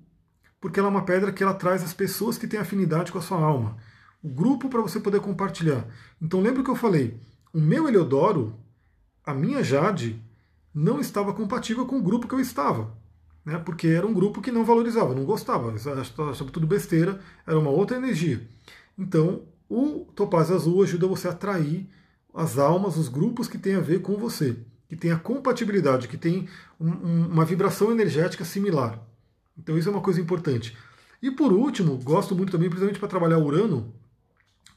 [0.60, 3.22] porque ela é uma pedra que ela traz as pessoas que têm afinidade com a
[3.22, 3.76] sua alma.
[4.22, 5.86] O grupo para você poder compartilhar.
[6.20, 7.18] Então lembra que eu falei,
[7.52, 8.58] o meu Eleodoro,
[9.24, 10.22] a minha Jade,
[10.74, 12.96] não estava compatível com o grupo que eu estava.
[13.44, 17.70] Né, porque era um grupo que não valorizava, não gostava, achava tudo besteira, era uma
[17.70, 18.46] outra energia.
[18.98, 21.88] Então, o Topaz Azul ajuda você a atrair
[22.34, 26.16] as almas, os grupos que têm a ver com você, que tem a compatibilidade, que
[26.16, 26.48] tem
[26.80, 28.98] um, um, uma vibração energética similar.
[29.56, 30.76] Então, isso é uma coisa importante.
[31.20, 33.92] E por último, gosto muito também, principalmente para trabalhar Urano,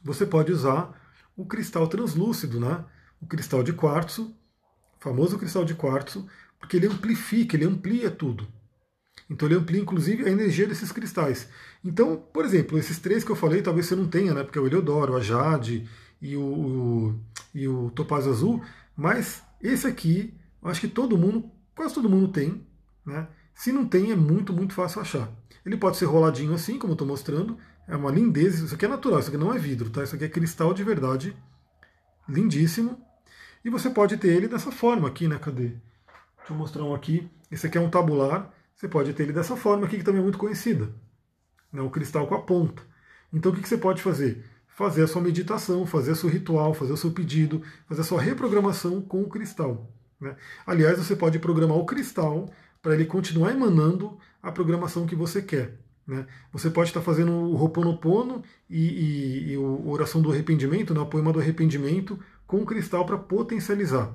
[0.02, 0.92] você pode usar
[1.36, 2.84] o cristal translúcido, né?
[3.20, 4.34] o cristal de quartzo,
[4.98, 6.26] famoso cristal de quartzo,
[6.58, 8.46] porque ele amplifica, ele amplia tudo.
[9.30, 11.48] Então ele amplia inclusive a energia desses cristais.
[11.84, 14.42] Então, por exemplo, esses três que eu falei, talvez você não tenha, né?
[14.42, 15.88] Porque é o Heliodoro, a Jade
[16.20, 17.20] e o, o,
[17.54, 18.62] e o Topaz Azul,
[18.96, 22.66] mas esse aqui, eu acho que todo mundo, quase todo mundo tem,
[23.06, 23.28] né?
[23.54, 25.30] Se não tem, é muito, muito fácil achar.
[25.64, 27.56] Ele pode ser roladinho assim, como eu estou mostrando,
[27.86, 30.02] é uma lindeza, isso aqui é natural, isso aqui não é vidro, tá?
[30.02, 31.36] Isso aqui é cristal de verdade,
[32.28, 33.00] lindíssimo.
[33.64, 35.38] E você pode ter ele dessa forma aqui, né?
[35.38, 35.68] Cadê?
[36.38, 37.30] Deixa eu mostrar um aqui.
[37.50, 38.52] Esse aqui é um tabular.
[38.74, 40.92] Você pode ter ele dessa forma aqui, que também é muito conhecida.
[41.72, 41.80] Né?
[41.80, 42.82] O cristal com a ponta.
[43.32, 44.44] Então o que você pode fazer?
[44.82, 48.20] Fazer a sua meditação, fazer o seu ritual, fazer o seu pedido, fazer a sua
[48.20, 49.88] reprogramação com o cristal.
[50.20, 50.34] Né?
[50.66, 52.50] Aliás, você pode programar o cristal
[52.82, 55.78] para ele continuar emanando a programação que você quer.
[56.04, 56.26] Né?
[56.52, 60.98] Você pode estar fazendo o Roponopono e, e, e a oração do arrependimento, né?
[60.98, 64.12] o poema do arrependimento, com o cristal para potencializar.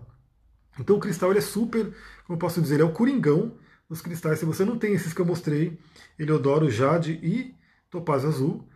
[0.77, 1.93] Então o cristal ele é super,
[2.25, 3.53] como eu posso dizer, ele é o coringão
[3.89, 4.39] dos cristais.
[4.39, 5.79] Se você não tem esses que eu mostrei,
[6.19, 7.55] Eleodoro, Jade e
[7.89, 8.67] Topázio Azul,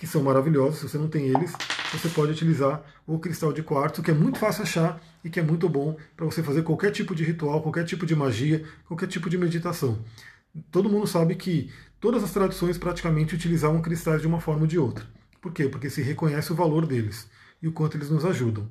[0.00, 1.52] que são maravilhosos, se você não tem eles,
[1.92, 5.42] você pode utilizar o cristal de quartzo, que é muito fácil achar e que é
[5.42, 9.28] muito bom para você fazer qualquer tipo de ritual, qualquer tipo de magia, qualquer tipo
[9.28, 10.02] de meditação.
[10.70, 11.70] Todo mundo sabe que
[12.00, 15.04] todas as tradições praticamente utilizavam cristais de uma forma ou de outra.
[15.38, 15.68] Por quê?
[15.68, 17.28] Porque se reconhece o valor deles
[17.60, 18.66] e o quanto eles nos ajudam.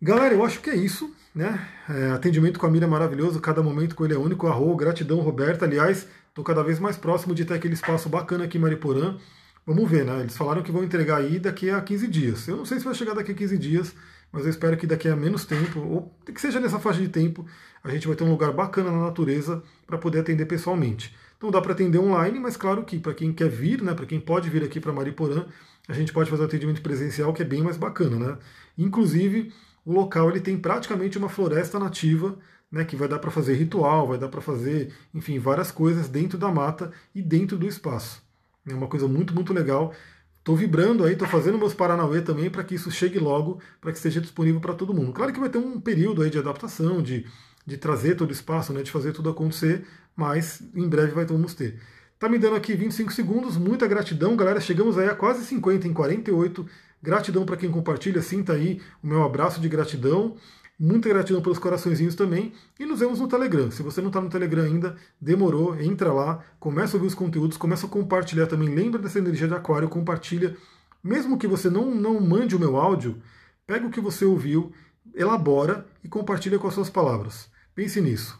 [0.00, 1.14] Galera, eu acho que é isso.
[1.34, 1.68] Né?
[1.86, 4.46] É, atendimento com a Mira é maravilhoso, cada momento com ele é único.
[4.46, 5.66] Arro, gratidão, Roberta.
[5.66, 9.18] Aliás, estou cada vez mais próximo de ter aquele espaço bacana aqui em Mariporã.
[9.66, 10.20] Vamos ver, né?
[10.20, 12.46] Eles falaram que vão entregar aí daqui a 15 dias.
[12.46, 13.94] Eu não sei se vai chegar daqui a 15 dias,
[14.30, 17.46] mas eu espero que daqui a menos tempo, ou que seja nessa faixa de tempo,
[17.82, 21.16] a gente vai ter um lugar bacana na natureza para poder atender pessoalmente.
[21.38, 24.20] Então dá para atender online, mas claro que para quem quer vir, né, para quem
[24.20, 25.46] pode vir aqui para Mariporã,
[25.88, 28.38] a gente pode fazer o atendimento presencial, que é bem mais bacana, né?
[28.76, 29.52] Inclusive,
[29.84, 32.38] o local ele tem praticamente uma floresta nativa,
[32.70, 36.36] né, que vai dar para fazer ritual, vai dar para fazer, enfim, várias coisas dentro
[36.38, 38.23] da mata e dentro do espaço.
[38.68, 39.94] É uma coisa muito, muito legal.
[40.38, 43.96] Estou vibrando aí, estou fazendo meus Paranauê também para que isso chegue logo, para que
[43.96, 45.12] esteja disponível para todo mundo.
[45.12, 47.26] Claro que vai ter um período aí de adaptação, de,
[47.66, 51.54] de trazer todo o espaço, né, de fazer tudo acontecer, mas em breve vai vamos
[51.54, 51.80] ter.
[52.18, 54.60] Tá me dando aqui 25 segundos, muita gratidão, galera.
[54.60, 56.66] Chegamos aí a quase 50, em 48.
[57.02, 60.36] Gratidão para quem compartilha, sinta aí o meu abraço de gratidão.
[60.78, 62.52] Muita gratidão pelos coraçõezinhos também.
[62.78, 63.70] E nos vemos no Telegram.
[63.70, 67.56] Se você não está no Telegram ainda, demorou, entra lá, começa a ouvir os conteúdos,
[67.56, 68.74] começa a compartilhar também.
[68.74, 70.56] Lembra dessa energia de aquário, compartilha.
[71.02, 73.20] Mesmo que você não, não mande o meu áudio,
[73.66, 74.72] pega o que você ouviu,
[75.14, 77.48] elabora e compartilha com as suas palavras.
[77.74, 78.32] Pense nisso.